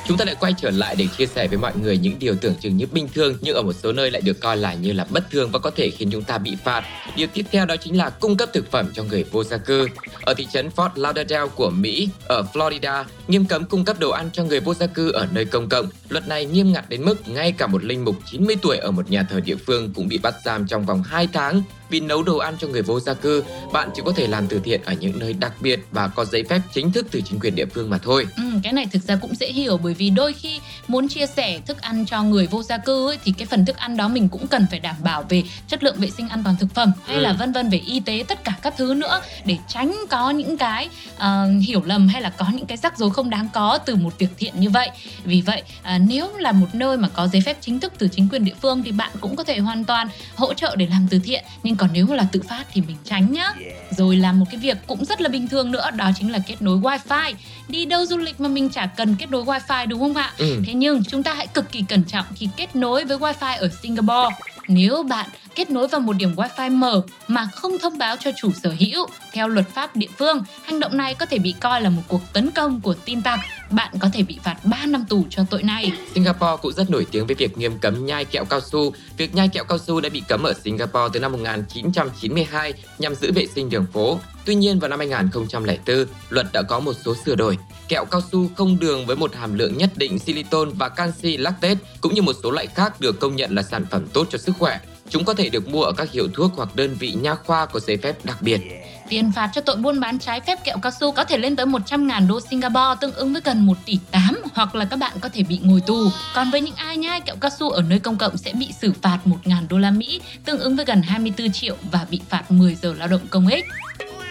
Chúng 0.08 0.18
ta 0.18 0.26
lại 0.26 0.36
quay 0.40 0.54
trở 0.58 0.70
lại 0.70 0.96
để 0.96 1.08
chia 1.18 1.26
sẻ 1.26 1.48
với 1.48 1.58
mọi 1.58 1.72
người 1.82 1.98
những 1.98 2.20
điều 2.20 2.36
tưởng 2.36 2.56
chừng 2.56 2.78
như 2.78 2.86
bình 2.92 3.08
thường 3.14 3.38
nhưng 3.42 3.56
ở 3.56 3.62
một 3.62 3.74
số 3.74 3.92
nơi 3.92 4.12
lại 4.12 4.22
được 4.22 4.42
coi 4.42 4.58
là 4.58 4.74
như 4.74 4.92
là 4.92 5.06
bất 5.10 5.32
thường 5.32 5.50
và 5.52 5.60
có 5.60 5.70
thể 5.70 5.90
khiến 5.90 6.10
chúng 6.12 6.24
ta 6.24 6.38
bị 6.38 6.58
phạt. 6.64 6.84
Điều 7.16 7.28
tiếp 7.34 7.46
theo 7.52 7.66
đó 7.66 7.76
chính 7.76 7.98
là 7.98 8.10
cung 8.10 8.38
cấp 8.38 8.50
thực 8.54 8.72
phẩm 8.72 8.92
cho 8.94 9.04
người 9.04 9.24
vô 9.24 9.44
gia 9.44 9.58
cư. 9.58 9.88
Ở 10.22 10.34
thị 10.34 10.48
trấn 10.54 10.70
Fort 10.76 10.90
Lauderdale 10.96 11.48
của 11.56 11.70
Mỹ, 11.70 12.10
ở 12.28 12.44
Florida, 12.54 13.04
nghiêm 13.28 13.46
cấm 13.46 13.66
cung 13.66 13.86
cấp 13.86 14.00
đồ 14.00 14.10
ăn 14.10 14.30
cho 14.34 14.44
người 14.44 14.60
vô 14.60 14.74
gia 14.74 14.88
cư 14.88 15.12
ở 15.12 15.28
nơi 15.32 15.46
công 15.46 15.70
cộng. 15.70 15.86
Luật 16.10 16.28
này 16.28 16.46
nghiêm 16.46 16.74
ngặt 16.74 16.90
đến 16.90 17.06
mức 17.06 17.30
ngay 17.30 17.52
cả 17.52 17.68
một 17.68 17.84
linh 17.84 18.06
mục 18.06 18.16
90 18.26 18.56
tuổi 18.62 18.78
ở 18.78 18.92
một 18.92 19.12
nhà 19.12 19.24
thờ 19.30 19.40
địa 19.40 19.56
phương 19.56 19.94
cũng 19.94 20.08
bị 20.08 20.18
bắt 20.18 20.36
giam 20.46 20.68
trong 20.68 20.86
vòng 20.86 21.04
2 21.04 21.28
tháng 21.34 21.62
vì 21.90 22.00
nấu 22.00 22.24
đồ 22.24 22.38
ăn 22.38 22.56
cho 22.62 22.68
người 22.68 22.82
vô 22.82 23.00
gia 23.00 23.14
cư. 23.14 23.44
Bạn 23.74 23.90
chỉ 23.96 24.02
có 24.06 24.12
thể 24.16 24.28
làm 24.28 24.48
từ 24.48 24.60
thiện 24.64 24.82
ở 24.86 24.94
những 24.94 25.20
nơi 25.20 25.34
đặc 25.34 25.54
biệt 25.62 25.80
và 25.92 26.08
có 26.08 26.26
giấy 26.26 26.44
phép 26.50 26.62
chính 26.74 26.92
thức 26.92 27.08
từ 27.12 27.22
chính 27.30 27.40
quyền 27.40 27.56
địa 27.56 27.66
phương 27.66 27.90
mà 27.90 27.98
thôi. 27.98 28.26
Ừ, 28.38 28.44
cái 28.64 28.74
này 28.74 28.86
thực 28.92 29.04
ra 29.04 29.16
cũng 29.16 29.36
dễ 29.36 29.48
hiểu 29.52 29.78
bởi 29.78 29.94
vì 29.94 30.10
đôi 30.10 30.34
khi 30.34 30.60
muốn 30.88 31.08
chia 31.08 31.26
sẻ 31.28 31.60
thức 31.66 31.82
ăn 31.82 32.06
cho 32.06 32.24
người 32.24 32.48
vô 32.48 32.64
gia 32.64 32.78
cư 32.78 33.08
ấy, 33.10 33.18
thì 33.24 33.34
cái 33.38 33.46
phần 33.46 33.66
thức 33.66 33.78
ăn 33.78 33.98
đó 33.98 34.08
mình 34.08 34.30
cũng 34.30 34.48
cần 34.48 34.66
phải 34.72 34.80
đảm 34.80 34.96
bảo 35.04 35.26
về 35.30 35.44
chất 35.68 35.84
lượng 35.84 35.96
vệ 35.98 36.10
sinh 36.18 36.30
an 36.30 36.42
toàn 36.44 36.56
thực 36.60 36.74
phẩm 36.76 36.92
hay 37.06 37.16
Ừ. 37.18 37.22
là 37.22 37.34
vân 37.34 37.52
vân 37.52 37.70
về 37.70 37.78
y 37.78 38.00
tế 38.00 38.24
tất 38.28 38.44
cả 38.44 38.54
các 38.62 38.74
thứ 38.78 38.94
nữa 38.94 39.22
để 39.46 39.58
tránh 39.68 39.96
có 40.10 40.30
những 40.30 40.58
cái 40.58 40.90
ờ, 41.18 41.48
hiểu 41.68 41.82
lầm 41.86 42.08
hay 42.08 42.22
là 42.22 42.30
có 42.30 42.46
những 42.54 42.66
cái 42.66 42.78
rắc 42.78 42.98
rối 42.98 43.10
không 43.14 43.30
đáng 43.30 43.48
có 43.54 43.78
từ 43.78 43.96
một 43.96 44.14
việc 44.20 44.28
thiện 44.38 44.54
như 44.60 44.70
vậy 44.70 44.90
vì 45.24 45.42
vậy 45.42 45.62
à, 45.84 45.98
nếu 45.98 46.38
là 46.38 46.52
một 46.52 46.68
nơi 46.74 46.98
mà 46.98 47.10
có 47.10 47.28
giấy 47.28 47.42
phép 47.42 47.58
chính 47.62 47.80
thức 47.80 47.94
từ 47.98 48.08
chính 48.08 48.28
quyền 48.30 48.46
địa 48.46 48.54
phương 48.62 48.84
thì 48.84 48.92
bạn 48.92 49.12
cũng 49.22 49.36
có 49.36 49.44
thể 49.44 49.58
hoàn 49.60 49.84
toàn 49.86 50.08
hỗ 50.36 50.54
trợ 50.54 50.76
để 50.76 50.88
làm 50.90 51.08
từ 51.10 51.20
thiện 51.20 51.44
nhưng 51.64 51.76
còn 51.78 51.90
nếu 51.94 52.08
là 52.08 52.28
tự 52.32 52.42
phát 52.50 52.64
thì 52.74 52.82
mình 52.82 52.98
tránh 53.04 53.32
nhá. 53.32 53.54
Rồi 53.92 54.16
làm 54.16 54.40
một 54.40 54.46
cái 54.52 54.60
việc 54.60 54.78
cũng 54.88 55.06
rất 55.06 55.22
là 55.22 55.30
bình 55.30 55.48
thường 55.48 55.72
nữa 55.72 55.90
đó 55.96 56.12
chính 56.20 56.32
là 56.32 56.40
kết 56.48 56.62
nối 56.62 56.78
wifi. 56.78 57.34
Đi 57.68 57.86
đâu 57.86 58.06
du 58.06 58.18
lịch 58.18 58.40
mà 58.40 58.50
mình 58.50 58.70
chả 58.70 58.86
cần 58.86 59.16
kết 59.16 59.32
nối 59.32 59.44
wifi 59.44 59.88
đúng 59.88 60.00
không 60.00 60.16
ạ? 60.16 60.34
Ừ. 60.38 60.62
Thế 60.66 60.74
nhưng 60.74 61.04
chúng 61.04 61.24
ta 61.24 61.34
hãy 61.34 61.48
cực 61.48 61.72
kỳ 61.72 61.84
cẩn 61.90 62.04
trọng 62.04 62.26
khi 62.36 62.50
kết 62.58 62.76
nối 62.76 63.06
với 63.06 63.18
wifi 63.18 63.58
ở 63.58 63.70
Singapore. 63.82 64.36
Nếu 64.68 65.04
bạn 65.04 65.30
kết 65.58 65.72
nối 65.72 65.88
vào 65.88 66.02
một 66.02 66.14
điểm 66.14 66.36
wi-fi 66.36 66.78
mở 66.78 67.02
mà 67.28 67.48
không 67.56 67.80
thông 67.80 67.98
báo 67.98 68.16
cho 68.20 68.32
chủ 68.42 68.52
sở 68.64 68.76
hữu, 68.80 69.08
theo 69.34 69.48
luật 69.48 69.70
pháp 69.70 69.96
địa 69.96 70.08
phương, 70.18 70.44
hành 70.64 70.80
động 70.80 70.98
này 70.98 71.16
có 71.16 71.26
thể 71.26 71.40
bị 71.40 71.56
coi 71.60 71.82
là 71.82 71.90
một 71.90 72.02
cuộc 72.08 72.22
tấn 72.34 72.52
công 72.52 72.82
của 72.82 72.94
tin 73.06 73.22
tặc. 73.22 73.40
Bạn 73.72 73.94
có 74.00 74.10
thể 74.14 74.24
bị 74.24 74.38
phạt 74.44 74.56
3 74.64 74.86
năm 74.86 75.06
tù 75.10 75.26
cho 75.30 75.44
tội 75.50 75.64
này. 75.64 75.92
Singapore 76.16 76.62
cũng 76.62 76.74
rất 76.74 76.90
nổi 76.90 77.06
tiếng 77.12 77.28
với 77.28 77.36
việc 77.36 77.58
nghiêm 77.58 77.78
cấm 77.80 78.06
nhai 78.06 78.26
kẹo 78.26 78.46
cao 78.46 78.60
su. 78.62 78.94
Việc 79.18 79.36
nhai 79.36 79.48
kẹo 79.48 79.64
cao 79.64 79.78
su 79.78 80.02
đã 80.02 80.10
bị 80.10 80.24
cấm 80.28 80.44
ở 80.44 80.54
Singapore 80.64 81.10
từ 81.14 81.20
năm 81.20 81.32
1992 81.32 82.74
nhằm 83.00 83.16
giữ 83.16 83.32
vệ 83.32 83.48
sinh 83.56 83.70
đường 83.70 83.86
phố. 83.94 84.20
Tuy 84.46 84.56
nhiên 84.56 84.80
vào 84.80 84.90
năm 84.90 85.00
2004, 85.00 86.06
luật 86.30 86.48
đã 86.54 86.62
có 86.62 86.80
một 86.80 86.94
số 87.06 87.16
sửa 87.26 87.36
đổi. 87.36 87.58
Kẹo 87.88 88.06
cao 88.06 88.22
su 88.32 88.50
không 88.58 88.80
đường 88.80 89.06
với 89.06 89.16
một 89.16 89.36
hàm 89.36 89.54
lượng 89.54 89.78
nhất 89.78 89.90
định 89.96 90.20
silicon 90.20 90.70
và 90.74 90.90
canxi 90.90 91.38
lactate 91.38 91.80
cũng 92.02 92.14
như 92.14 92.22
một 92.22 92.36
số 92.44 92.52
loại 92.52 92.68
khác 92.68 93.02
được 93.02 93.20
công 93.20 93.36
nhận 93.36 93.56
là 93.56 93.64
sản 93.64 93.86
phẩm 93.92 94.08
tốt 94.14 94.28
cho 94.30 94.38
sức 94.38 94.56
khỏe. 94.60 94.80
Chúng 95.10 95.26
có 95.26 95.34
thể 95.34 95.50
được 95.50 95.68
mua 95.68 95.84
ở 95.84 95.94
các 95.98 96.12
hiệu 96.12 96.28
thuốc 96.34 96.52
hoặc 96.56 96.76
đơn 96.76 96.96
vị 97.00 97.12
nha 97.12 97.36
khoa 97.36 97.66
có 97.66 97.80
giấy 97.80 97.98
phép 97.98 98.26
đặc 98.26 98.42
biệt. 98.42 98.62
Tiền 99.10 99.32
phạt 99.32 99.50
cho 99.54 99.62
tội 99.62 99.76
buôn 99.76 100.00
bán 100.00 100.20
trái 100.20 100.42
phép 100.42 100.64
kẹo 100.64 100.78
cao 100.82 100.92
su 101.00 101.12
có 101.12 101.24
thể 101.24 101.38
lên 101.38 101.56
tới 101.56 101.66
100.000 101.66 102.28
đô 102.28 102.40
Singapore, 102.40 102.96
tương 103.02 103.14
ứng 103.14 103.34
với 103.34 103.42
gần 103.46 103.66
1 103.66 103.78
tỷ 103.86 104.00
8 104.12 104.42
hoặc 104.54 104.76
là 104.76 104.86
các 104.86 105.00
bạn 105.00 105.12
có 105.22 105.30
thể 105.30 105.44
bị 105.44 105.60
ngồi 105.64 105.82
tù. 105.82 106.10
Còn 106.36 106.52
với 106.52 106.62
những 106.62 106.76
ai 106.76 106.98
nhai 106.98 107.22
kẹo 107.22 107.36
cao 107.42 107.52
su 107.60 107.70
ở 107.70 107.82
nơi 107.82 108.00
công 108.00 108.18
cộng 108.18 108.38
sẽ 108.38 108.54
bị 108.54 108.70
xử 108.82 108.94
phạt 109.02 109.20
1.000 109.26 109.68
đô 109.70 109.78
la 109.78 109.92
Mỹ, 109.92 110.22
tương 110.46 110.60
ứng 110.60 110.76
với 110.76 110.86
gần 110.86 111.02
24 111.02 111.52
triệu 111.52 111.76
và 111.92 112.06
bị 112.10 112.22
phạt 112.30 112.52
10 112.52 112.76
giờ 112.76 112.94
lao 112.98 113.08
động 113.08 113.22
công 113.30 113.48
ích. 113.48 113.66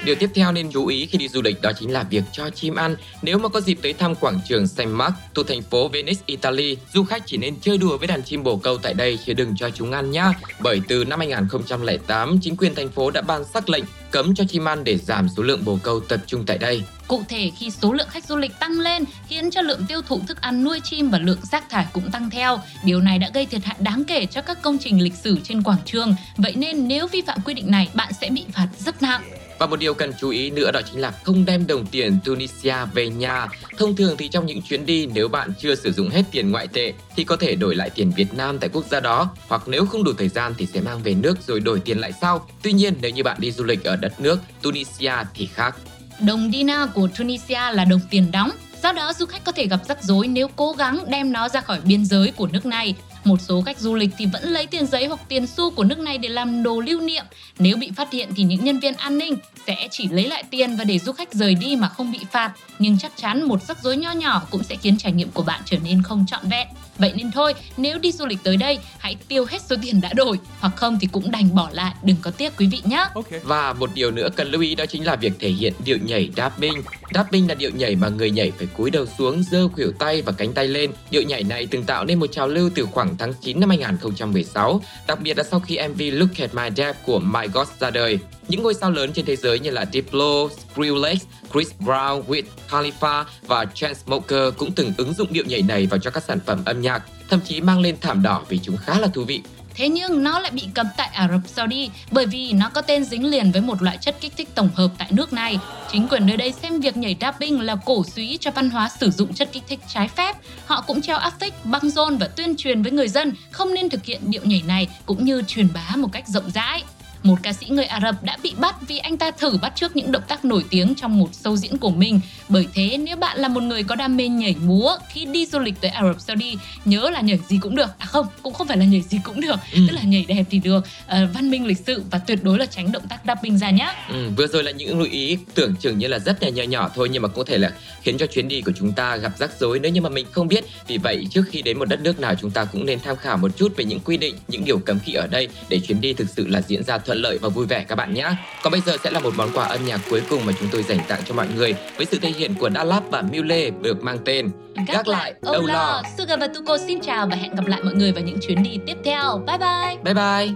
Điều 0.06 0.14
tiếp 0.14 0.30
theo 0.34 0.52
nên 0.52 0.70
chú 0.70 0.86
ý 0.86 1.06
khi 1.06 1.18
đi 1.18 1.28
du 1.28 1.42
lịch 1.42 1.62
đó 1.62 1.72
chính 1.78 1.92
là 1.92 2.02
việc 2.02 2.22
cho 2.32 2.50
chim 2.50 2.74
ăn. 2.74 2.96
Nếu 3.22 3.38
mà 3.38 3.48
có 3.48 3.60
dịp 3.60 3.78
tới 3.82 3.92
thăm 3.92 4.14
quảng 4.14 4.40
trường 4.48 4.66
San 4.66 4.92
Mark 4.92 5.14
thuộc 5.34 5.48
thành 5.48 5.62
phố 5.62 5.88
Venice, 5.88 6.20
Italy, 6.26 6.76
du 6.94 7.04
khách 7.04 7.22
chỉ 7.26 7.36
nên 7.36 7.60
chơi 7.60 7.78
đùa 7.78 7.98
với 7.98 8.06
đàn 8.06 8.22
chim 8.22 8.42
bồ 8.42 8.56
câu 8.56 8.78
tại 8.78 8.94
đây 8.94 9.18
chứ 9.26 9.32
đừng 9.32 9.56
cho 9.56 9.70
chúng 9.70 9.92
ăn 9.92 10.10
nhá. 10.10 10.32
Bởi 10.60 10.80
từ 10.88 11.04
năm 11.04 11.18
2008, 11.18 12.38
chính 12.42 12.56
quyền 12.56 12.74
thành 12.74 12.88
phố 12.88 13.10
đã 13.10 13.22
ban 13.22 13.44
sắc 13.44 13.68
lệnh 13.68 13.84
cấm 14.10 14.34
cho 14.34 14.44
chim 14.48 14.68
ăn 14.68 14.84
để 14.84 14.98
giảm 14.98 15.28
số 15.36 15.42
lượng 15.42 15.64
bồ 15.64 15.78
câu 15.82 16.00
tập 16.00 16.20
trung 16.26 16.46
tại 16.46 16.58
đây. 16.58 16.82
Cụ 17.08 17.22
thể 17.28 17.50
khi 17.58 17.70
số 17.70 17.92
lượng 17.92 18.08
khách 18.10 18.24
du 18.24 18.36
lịch 18.36 18.52
tăng 18.60 18.80
lên 18.80 19.04
khiến 19.28 19.50
cho 19.50 19.60
lượng 19.60 19.84
tiêu 19.88 20.02
thụ 20.02 20.20
thức 20.28 20.40
ăn 20.40 20.64
nuôi 20.64 20.80
chim 20.84 21.10
và 21.10 21.18
lượng 21.18 21.40
rác 21.42 21.70
thải 21.70 21.86
cũng 21.92 22.10
tăng 22.10 22.30
theo. 22.30 22.60
Điều 22.84 23.00
này 23.00 23.18
đã 23.18 23.30
gây 23.34 23.46
thiệt 23.46 23.64
hại 23.64 23.76
đáng 23.78 24.04
kể 24.04 24.26
cho 24.26 24.42
các 24.42 24.62
công 24.62 24.78
trình 24.78 25.02
lịch 25.02 25.14
sử 25.14 25.38
trên 25.44 25.62
quảng 25.62 25.82
trường. 25.84 26.14
Vậy 26.36 26.54
nên 26.56 26.88
nếu 26.88 27.06
vi 27.06 27.22
phạm 27.26 27.38
quy 27.44 27.54
định 27.54 27.70
này, 27.70 27.88
bạn 27.94 28.12
sẽ 28.20 28.30
bị 28.30 28.44
phạt 28.52 28.68
rất 28.78 29.02
nặng. 29.02 29.22
Và 29.58 29.66
một 29.66 29.76
điều 29.76 29.94
cần 29.94 30.12
chú 30.20 30.30
ý 30.30 30.50
nữa 30.50 30.70
đó 30.70 30.80
chính 30.90 31.00
là 31.00 31.10
không 31.10 31.44
đem 31.44 31.66
đồng 31.66 31.86
tiền 31.86 32.18
Tunisia 32.24 32.76
về 32.94 33.08
nhà. 33.08 33.48
Thông 33.78 33.96
thường 33.96 34.16
thì 34.16 34.28
trong 34.28 34.46
những 34.46 34.62
chuyến 34.62 34.86
đi 34.86 35.06
nếu 35.06 35.28
bạn 35.28 35.52
chưa 35.60 35.74
sử 35.74 35.92
dụng 35.92 36.08
hết 36.08 36.22
tiền 36.30 36.50
ngoại 36.50 36.68
tệ 36.68 36.92
thì 37.16 37.24
có 37.24 37.36
thể 37.36 37.54
đổi 37.54 37.74
lại 37.74 37.90
tiền 37.90 38.12
Việt 38.16 38.34
Nam 38.34 38.58
tại 38.58 38.70
quốc 38.72 38.84
gia 38.90 39.00
đó 39.00 39.30
hoặc 39.48 39.62
nếu 39.66 39.86
không 39.86 40.04
đủ 40.04 40.12
thời 40.18 40.28
gian 40.28 40.54
thì 40.58 40.66
sẽ 40.66 40.80
mang 40.80 41.02
về 41.02 41.14
nước 41.14 41.38
rồi 41.46 41.60
đổi 41.60 41.80
tiền 41.80 41.98
lại 41.98 42.12
sau. 42.20 42.48
Tuy 42.62 42.72
nhiên 42.72 42.94
nếu 43.00 43.10
như 43.10 43.22
bạn 43.22 43.36
đi 43.40 43.52
du 43.52 43.64
lịch 43.64 43.84
ở 43.84 43.96
đất 43.96 44.20
nước 44.20 44.38
Tunisia 44.62 45.14
thì 45.34 45.46
khác. 45.46 45.76
Đồng 46.20 46.50
dinar 46.52 46.88
của 46.94 47.08
Tunisia 47.18 47.72
là 47.72 47.84
đồng 47.84 48.00
tiền 48.10 48.30
đóng. 48.32 48.50
Do 48.82 48.92
đó, 48.92 49.12
du 49.12 49.26
khách 49.26 49.44
có 49.44 49.52
thể 49.52 49.66
gặp 49.66 49.80
rắc 49.88 50.02
rối 50.02 50.28
nếu 50.28 50.48
cố 50.56 50.72
gắng 50.72 51.04
đem 51.08 51.32
nó 51.32 51.48
ra 51.48 51.60
khỏi 51.60 51.80
biên 51.84 52.04
giới 52.04 52.32
của 52.36 52.46
nước 52.46 52.66
này. 52.66 52.94
Một 53.26 53.40
số 53.40 53.62
khách 53.62 53.78
du 53.78 53.94
lịch 53.94 54.10
thì 54.18 54.26
vẫn 54.26 54.42
lấy 54.42 54.66
tiền 54.66 54.86
giấy 54.86 55.06
hoặc 55.06 55.20
tiền 55.28 55.46
xu 55.46 55.70
của 55.70 55.84
nước 55.84 55.98
này 55.98 56.18
để 56.18 56.28
làm 56.28 56.62
đồ 56.62 56.80
lưu 56.80 57.00
niệm. 57.00 57.24
Nếu 57.58 57.76
bị 57.76 57.90
phát 57.96 58.12
hiện 58.12 58.28
thì 58.36 58.42
những 58.42 58.64
nhân 58.64 58.78
viên 58.78 58.94
an 58.94 59.18
ninh 59.18 59.34
sẽ 59.66 59.88
chỉ 59.90 60.08
lấy 60.08 60.28
lại 60.28 60.44
tiền 60.50 60.76
và 60.76 60.84
để 60.84 60.98
du 60.98 61.12
khách 61.12 61.34
rời 61.34 61.54
đi 61.54 61.76
mà 61.76 61.88
không 61.88 62.12
bị 62.12 62.18
phạt. 62.32 62.52
Nhưng 62.78 62.98
chắc 62.98 63.12
chắn 63.16 63.42
một 63.42 63.62
rắc 63.62 63.78
rối 63.82 63.96
nho 63.96 64.12
nhỏ 64.12 64.42
cũng 64.50 64.62
sẽ 64.62 64.76
khiến 64.76 64.98
trải 64.98 65.12
nghiệm 65.12 65.30
của 65.30 65.42
bạn 65.42 65.60
trở 65.64 65.76
nên 65.84 66.02
không 66.02 66.26
trọn 66.28 66.48
vẹn. 66.50 66.68
Vậy 66.98 67.12
nên 67.16 67.32
thôi, 67.32 67.54
nếu 67.76 67.98
đi 67.98 68.12
du 68.12 68.26
lịch 68.26 68.38
tới 68.42 68.56
đây, 68.56 68.78
hãy 68.98 69.16
tiêu 69.28 69.46
hết 69.48 69.62
số 69.62 69.76
tiền 69.82 70.00
đã 70.00 70.12
đổi, 70.12 70.38
hoặc 70.60 70.72
không 70.76 70.98
thì 71.00 71.08
cũng 71.12 71.30
đành 71.30 71.54
bỏ 71.54 71.68
lại, 71.72 71.94
đừng 72.02 72.16
có 72.22 72.30
tiếc 72.30 72.52
quý 72.58 72.66
vị 72.66 72.82
nhé. 72.84 73.06
Và 73.42 73.72
một 73.72 73.90
điều 73.94 74.10
nữa 74.10 74.28
cần 74.36 74.50
lưu 74.50 74.62
ý 74.62 74.74
đó 74.74 74.86
chính 74.86 75.04
là 75.04 75.16
việc 75.16 75.32
thể 75.38 75.48
hiện 75.48 75.72
điệu 75.84 75.98
nhảy 76.04 76.30
dapping. 76.36 76.82
Dapping 77.14 77.48
là 77.48 77.54
điệu 77.54 77.70
nhảy 77.70 77.96
mà 77.96 78.08
người 78.08 78.30
nhảy 78.30 78.52
phải 78.58 78.66
cúi 78.66 78.90
đầu 78.90 79.06
xuống, 79.18 79.42
giơ 79.50 79.68
khuỷu 79.68 79.92
tay 79.92 80.22
và 80.22 80.32
cánh 80.32 80.52
tay 80.52 80.68
lên. 80.68 80.90
Điệu 81.10 81.22
nhảy 81.22 81.42
này 81.42 81.66
từng 81.70 81.84
tạo 81.84 82.04
nên 82.04 82.18
một 82.18 82.26
trào 82.32 82.48
lưu 82.48 82.70
từ 82.74 82.86
khoảng 82.92 83.16
tháng 83.18 83.32
9 83.40 83.60
năm 83.60 83.68
2016, 83.68 84.80
đặc 85.06 85.18
biệt 85.22 85.38
là 85.38 85.44
sau 85.44 85.60
khi 85.60 85.78
MV 85.88 86.00
Look 86.12 86.38
at 86.38 86.54
My 86.54 86.68
Dad 86.76 86.96
của 87.04 87.18
My 87.18 87.46
God 87.52 87.68
ra 87.80 87.90
đời. 87.90 88.18
Những 88.48 88.62
ngôi 88.62 88.74
sao 88.74 88.90
lớn 88.90 89.12
trên 89.12 89.24
thế 89.24 89.36
giới 89.36 89.58
như 89.58 89.70
là 89.70 89.84
Diplo, 89.92 90.48
Skrillex, 90.48 91.22
Chris 91.52 91.70
Brown, 91.80 92.22
Wiz 92.24 92.42
Khalifa 92.68 93.24
và 93.46 93.64
Chainsmokers 93.74 94.56
cũng 94.56 94.72
từng 94.72 94.92
ứng 94.96 95.12
dụng 95.12 95.28
điệu 95.30 95.44
nhảy 95.44 95.62
này 95.62 95.86
vào 95.86 95.98
cho 95.98 96.10
các 96.10 96.22
sản 96.24 96.38
phẩm 96.46 96.62
âm 96.64 96.82
nhạc, 96.82 97.02
thậm 97.30 97.40
chí 97.44 97.60
mang 97.60 97.80
lên 97.80 97.96
thảm 98.00 98.22
đỏ 98.22 98.42
vì 98.48 98.58
chúng 98.62 98.76
khá 98.76 98.98
là 98.98 99.08
thú 99.08 99.24
vị. 99.24 99.42
Thế 99.74 99.88
nhưng 99.88 100.22
nó 100.22 100.38
lại 100.38 100.50
bị 100.50 100.62
cấm 100.74 100.86
tại 100.96 101.08
Ả 101.12 101.28
Rập 101.28 101.40
Saudi 101.46 101.90
bởi 102.10 102.26
vì 102.26 102.52
nó 102.52 102.68
có 102.68 102.80
tên 102.80 103.04
dính 103.04 103.30
liền 103.30 103.52
với 103.52 103.60
một 103.60 103.82
loại 103.82 103.98
chất 104.00 104.16
kích 104.20 104.32
thích 104.36 104.48
tổng 104.54 104.70
hợp 104.74 104.88
tại 104.98 105.08
nước 105.10 105.32
này. 105.32 105.58
Chính 105.92 106.08
quyền 106.08 106.26
nơi 106.26 106.36
đây 106.36 106.52
xem 106.52 106.80
việc 106.80 106.96
nhảy 106.96 107.16
dapping 107.20 107.60
là 107.60 107.76
cổ 107.84 108.04
suý 108.04 108.38
cho 108.40 108.50
văn 108.50 108.70
hóa 108.70 108.88
sử 109.00 109.10
dụng 109.10 109.34
chất 109.34 109.48
kích 109.52 109.62
thích 109.68 109.80
trái 109.94 110.08
phép. 110.08 110.36
Họ 110.66 110.84
cũng 110.86 111.02
treo 111.02 111.16
áp 111.16 111.32
phích, 111.40 111.54
băng 111.64 111.90
rôn 111.90 112.16
và 112.16 112.28
tuyên 112.28 112.56
truyền 112.56 112.82
với 112.82 112.92
người 112.92 113.08
dân 113.08 113.34
không 113.50 113.74
nên 113.74 113.88
thực 113.88 114.04
hiện 114.04 114.20
điệu 114.30 114.42
nhảy 114.44 114.62
này 114.66 114.88
cũng 115.06 115.24
như 115.24 115.42
truyền 115.46 115.68
bá 115.74 115.96
một 115.96 116.08
cách 116.12 116.28
rộng 116.28 116.50
rãi. 116.50 116.82
Một 117.26 117.36
ca 117.42 117.52
sĩ 117.52 117.66
người 117.68 117.84
Ả 117.84 118.00
Rập 118.00 118.22
đã 118.22 118.36
bị 118.42 118.52
bắt 118.58 118.76
vì 118.88 118.98
anh 118.98 119.16
ta 119.16 119.30
thử 119.30 119.58
bắt 119.62 119.72
chước 119.76 119.96
những 119.96 120.12
động 120.12 120.22
tác 120.28 120.44
nổi 120.44 120.64
tiếng 120.70 120.94
trong 120.94 121.18
một 121.18 121.28
show 121.44 121.56
diễn 121.56 121.78
của 121.78 121.90
mình. 121.90 122.20
Bởi 122.48 122.66
thế 122.74 122.96
nếu 123.00 123.16
bạn 123.16 123.38
là 123.38 123.48
một 123.48 123.62
người 123.62 123.82
có 123.82 123.94
đam 123.94 124.16
mê 124.16 124.28
nhảy 124.28 124.54
múa 124.60 124.96
khi 125.12 125.24
đi 125.24 125.46
du 125.46 125.58
lịch 125.58 125.74
tới 125.80 125.90
Ả 125.90 126.02
Rập 126.06 126.20
Saudi, 126.20 126.56
nhớ 126.84 127.10
là 127.10 127.20
nhảy 127.20 127.38
gì 127.48 127.58
cũng 127.62 127.76
được. 127.76 127.88
À 127.98 128.06
không, 128.06 128.26
cũng 128.42 128.54
không 128.54 128.66
phải 128.68 128.76
là 128.76 128.84
nhảy 128.84 129.02
gì 129.02 129.18
cũng 129.24 129.40
được, 129.40 129.56
Ừ. 129.72 129.78
tức 129.88 129.94
là 129.94 130.02
nhảy 130.02 130.24
đẹp 130.28 130.44
thì 130.50 130.58
được, 130.58 130.84
ờ, 131.06 131.28
văn 131.34 131.50
minh 131.50 131.66
lịch 131.66 131.78
sự 131.86 132.02
và 132.10 132.18
tuyệt 132.18 132.38
đối 132.44 132.58
là 132.58 132.66
tránh 132.66 132.92
động 132.92 133.02
tác 133.08 133.18
dapping 133.26 133.58
ra 133.58 133.70
nhá. 133.70 133.92
Ừ, 134.10 134.30
vừa 134.36 134.46
rồi 134.46 134.62
là 134.64 134.70
những 134.70 134.98
lưu 134.98 135.08
ý 135.10 135.38
tưởng 135.54 135.74
chừng 135.80 135.98
như 135.98 136.08
là 136.08 136.18
rất 136.18 136.42
là 136.42 136.48
nhỏ 136.48 136.62
nhỏ 136.62 136.90
thôi 136.94 137.08
nhưng 137.12 137.22
mà 137.22 137.28
có 137.28 137.44
thể 137.46 137.58
là 137.58 137.70
khiến 138.02 138.18
cho 138.18 138.26
chuyến 138.26 138.48
đi 138.48 138.60
của 138.60 138.72
chúng 138.78 138.92
ta 138.92 139.16
gặp 139.16 139.32
rắc 139.38 139.50
rối 139.60 139.78
nếu 139.78 139.92
như 139.92 140.00
mà 140.00 140.08
mình 140.08 140.26
không 140.32 140.48
biết. 140.48 140.64
Vì 140.86 140.98
vậy 140.98 141.26
trước 141.30 141.42
khi 141.50 141.62
đến 141.62 141.78
một 141.78 141.84
đất 141.84 142.00
nước 142.00 142.20
nào 142.20 142.34
chúng 142.40 142.50
ta 142.50 142.64
cũng 142.64 142.86
nên 142.86 143.00
tham 143.00 143.16
khảo 143.16 143.36
một 143.36 143.56
chút 143.56 143.72
về 143.76 143.84
những 143.84 144.00
quy 144.00 144.16
định, 144.16 144.34
những 144.48 144.64
điều 144.64 144.78
cấm 144.78 144.98
kỵ 144.98 145.12
ở 145.12 145.26
đây 145.26 145.48
để 145.68 145.80
chuyến 145.80 146.00
đi 146.00 146.12
thực 146.12 146.28
sự 146.36 146.46
là 146.48 146.62
diễn 146.68 146.84
ra 146.84 146.98
thuận 146.98 147.15
lợi 147.16 147.38
và 147.38 147.48
vui 147.48 147.66
vẻ 147.66 147.84
các 147.88 147.94
bạn 147.94 148.14
nhé. 148.14 148.30
Còn 148.62 148.70
bây 148.70 148.80
giờ 148.80 148.96
sẽ 149.04 149.10
là 149.10 149.20
một 149.20 149.34
món 149.36 149.48
quà 149.54 149.64
âm 149.64 149.84
nhạc 149.86 150.00
cuối 150.10 150.22
cùng 150.30 150.46
mà 150.46 150.52
chúng 150.60 150.68
tôi 150.72 150.82
dành 150.82 150.98
tặng 151.08 151.20
cho 151.24 151.34
mọi 151.34 151.46
người 151.56 151.74
với 151.96 152.06
sự 152.06 152.18
thể 152.18 152.30
hiện 152.30 152.54
của 152.54 152.70
Da 152.70 152.84
Lab 152.84 153.02
và 153.10 153.22
Mule 153.22 153.70
được 153.70 154.02
mang 154.02 154.18
tên 154.24 154.50
Gác 154.86 155.08
lại, 155.08 155.34
âu 155.42 155.66
lo. 155.66 156.02
Sugar 156.18 156.40
và 156.40 156.46
Tuko 156.46 156.78
xin 156.78 157.00
chào 157.00 157.26
và 157.26 157.36
hẹn 157.36 157.54
gặp 157.54 157.66
lại 157.66 157.80
mọi 157.84 157.94
người 157.94 158.12
vào 158.12 158.24
những 158.24 158.38
chuyến 158.40 158.62
đi 158.62 158.78
tiếp 158.86 158.96
theo. 159.04 159.42
Bye 159.46 159.58
bye! 159.58 159.96
Bye 160.04 160.14
bye. 160.14 160.54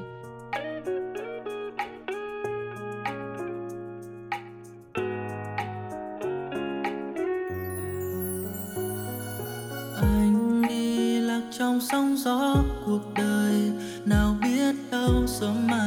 anh 10.03 10.63
đi 10.69 11.21
lạc 11.21 11.43
trong 11.59 11.81
sóng 11.81 12.17
gió 12.17 12.57
cuộc 12.87 13.03
đời 13.17 13.73
nào 14.05 14.37
biết 14.43 14.75
đâu 14.91 15.27
sớm 15.27 15.67
mai 15.67 15.80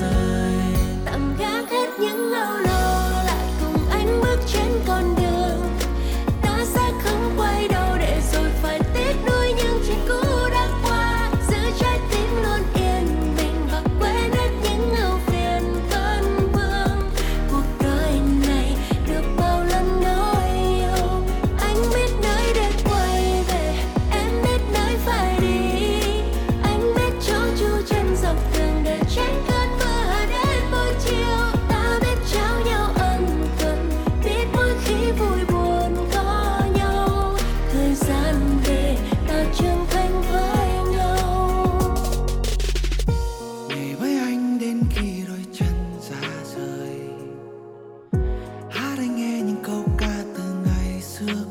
này 0.00 0.41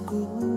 孤。 0.05 0.50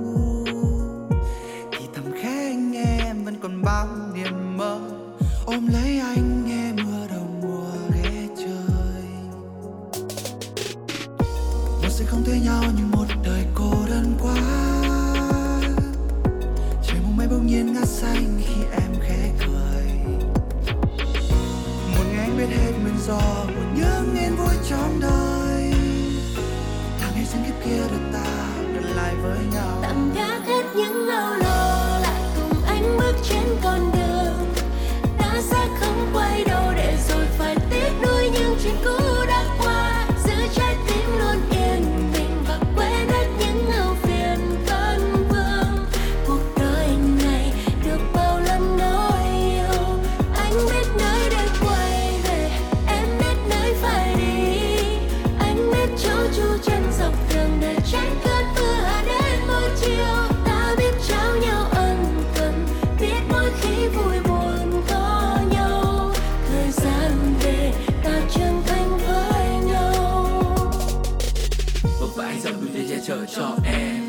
cho 73.26 73.56
em. 73.64 74.02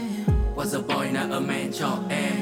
Was 0.55 0.73
a 0.73 0.79
boy 0.87 1.11
not 1.11 1.31
a 1.31 1.39
man 1.39 1.71
cho 1.79 1.97
em. 2.09 2.33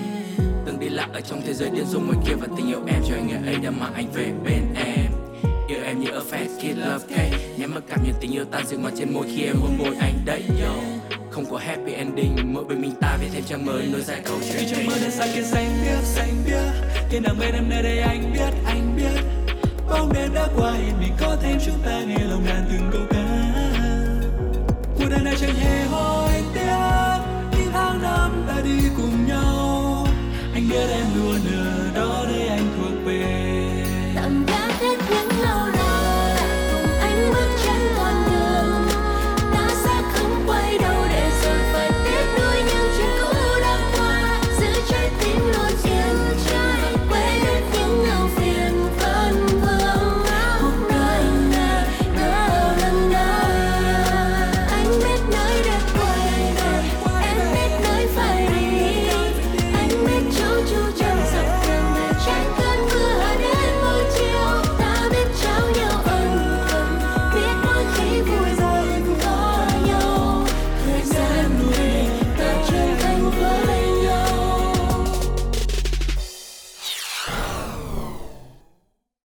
Từng 0.65 0.79
đi 0.79 0.89
lạc 0.89 1.09
ở 1.13 1.21
trong 1.21 1.41
thế 1.45 1.53
giới 1.53 1.69
điên 1.69 1.85
rồ 1.85 1.99
ngoài 1.99 2.17
kia 2.25 2.33
Và 2.33 2.47
tình 2.57 2.67
yêu 2.67 2.79
em 2.87 3.01
cho 3.09 3.15
anh 3.15 3.27
người 3.27 3.53
ấy 3.53 3.55
đã 3.55 3.71
mang 3.71 3.93
anh 3.93 4.11
về 4.13 4.31
bên 4.45 4.73
em. 4.75 5.11
Yêu 5.67 5.79
em 5.85 5.99
như 5.99 6.11
a 6.11 6.19
fast 6.31 6.59
kid 6.59 6.77
love 6.77 7.15
cake. 7.15 7.55
Nhắm 7.57 7.75
mắt 7.75 7.83
cảm 7.89 7.99
nhận 8.03 8.15
tình 8.21 8.31
yêu 8.31 8.45
tan 8.45 8.67
dịu 8.67 8.79
ngoài 8.79 8.93
trên 8.97 9.13
môi 9.13 9.27
khi 9.35 9.43
em 9.43 9.55
hôn 9.61 9.77
môi 9.77 9.95
anh 9.99 10.13
đấy 10.25 10.43
yo. 10.63 10.73
Không 11.31 11.45
có 11.51 11.57
happy 11.57 11.93
ending 11.93 12.53
mỗi 12.53 12.63
bên 12.63 12.81
mình 12.81 12.93
ta 13.01 13.17
viết 13.21 13.27
thêm 13.33 13.43
trang 13.43 13.65
mới 13.65 13.87
nối 13.91 14.01
dài 14.01 14.21
câu 14.25 14.37
chuyện 14.51 14.63
trong 14.71 14.85
mơ 14.85 14.93
đen 15.01 15.11
xa 15.11 15.27
kia 15.35 15.43
xanh 15.43 15.69
biếc 15.83 16.03
xanh 16.03 16.33
biếc 16.45 16.73
thiên 17.09 17.23
đàng 17.23 17.39
bên 17.39 17.53
em 17.53 17.69
nơi 17.69 17.83
đây 17.83 17.99
anh 17.99 18.33
biết 18.33 18.53
anh 18.65 18.95
biết. 18.97 19.21
Bóng 19.89 20.13
đêm 20.13 20.33
đã 20.33 20.47
qua 20.55 20.73
yên 20.75 20.99
mình 20.99 21.13
có 21.19 21.37
thêm 21.41 21.57
chúng 21.65 21.79
ta 21.85 22.01
nghe 22.07 22.17
lòng 22.29 22.45
đàn 22.45 22.65
từng 22.69 22.89
câu 22.91 23.01
ca. 23.09 23.23
Cuộc 24.97 25.09
đời 25.09 25.19
này 25.23 25.35
chẳng 25.39 25.55
hề 25.55 25.85
hối 25.85 26.32
getting 30.73 31.12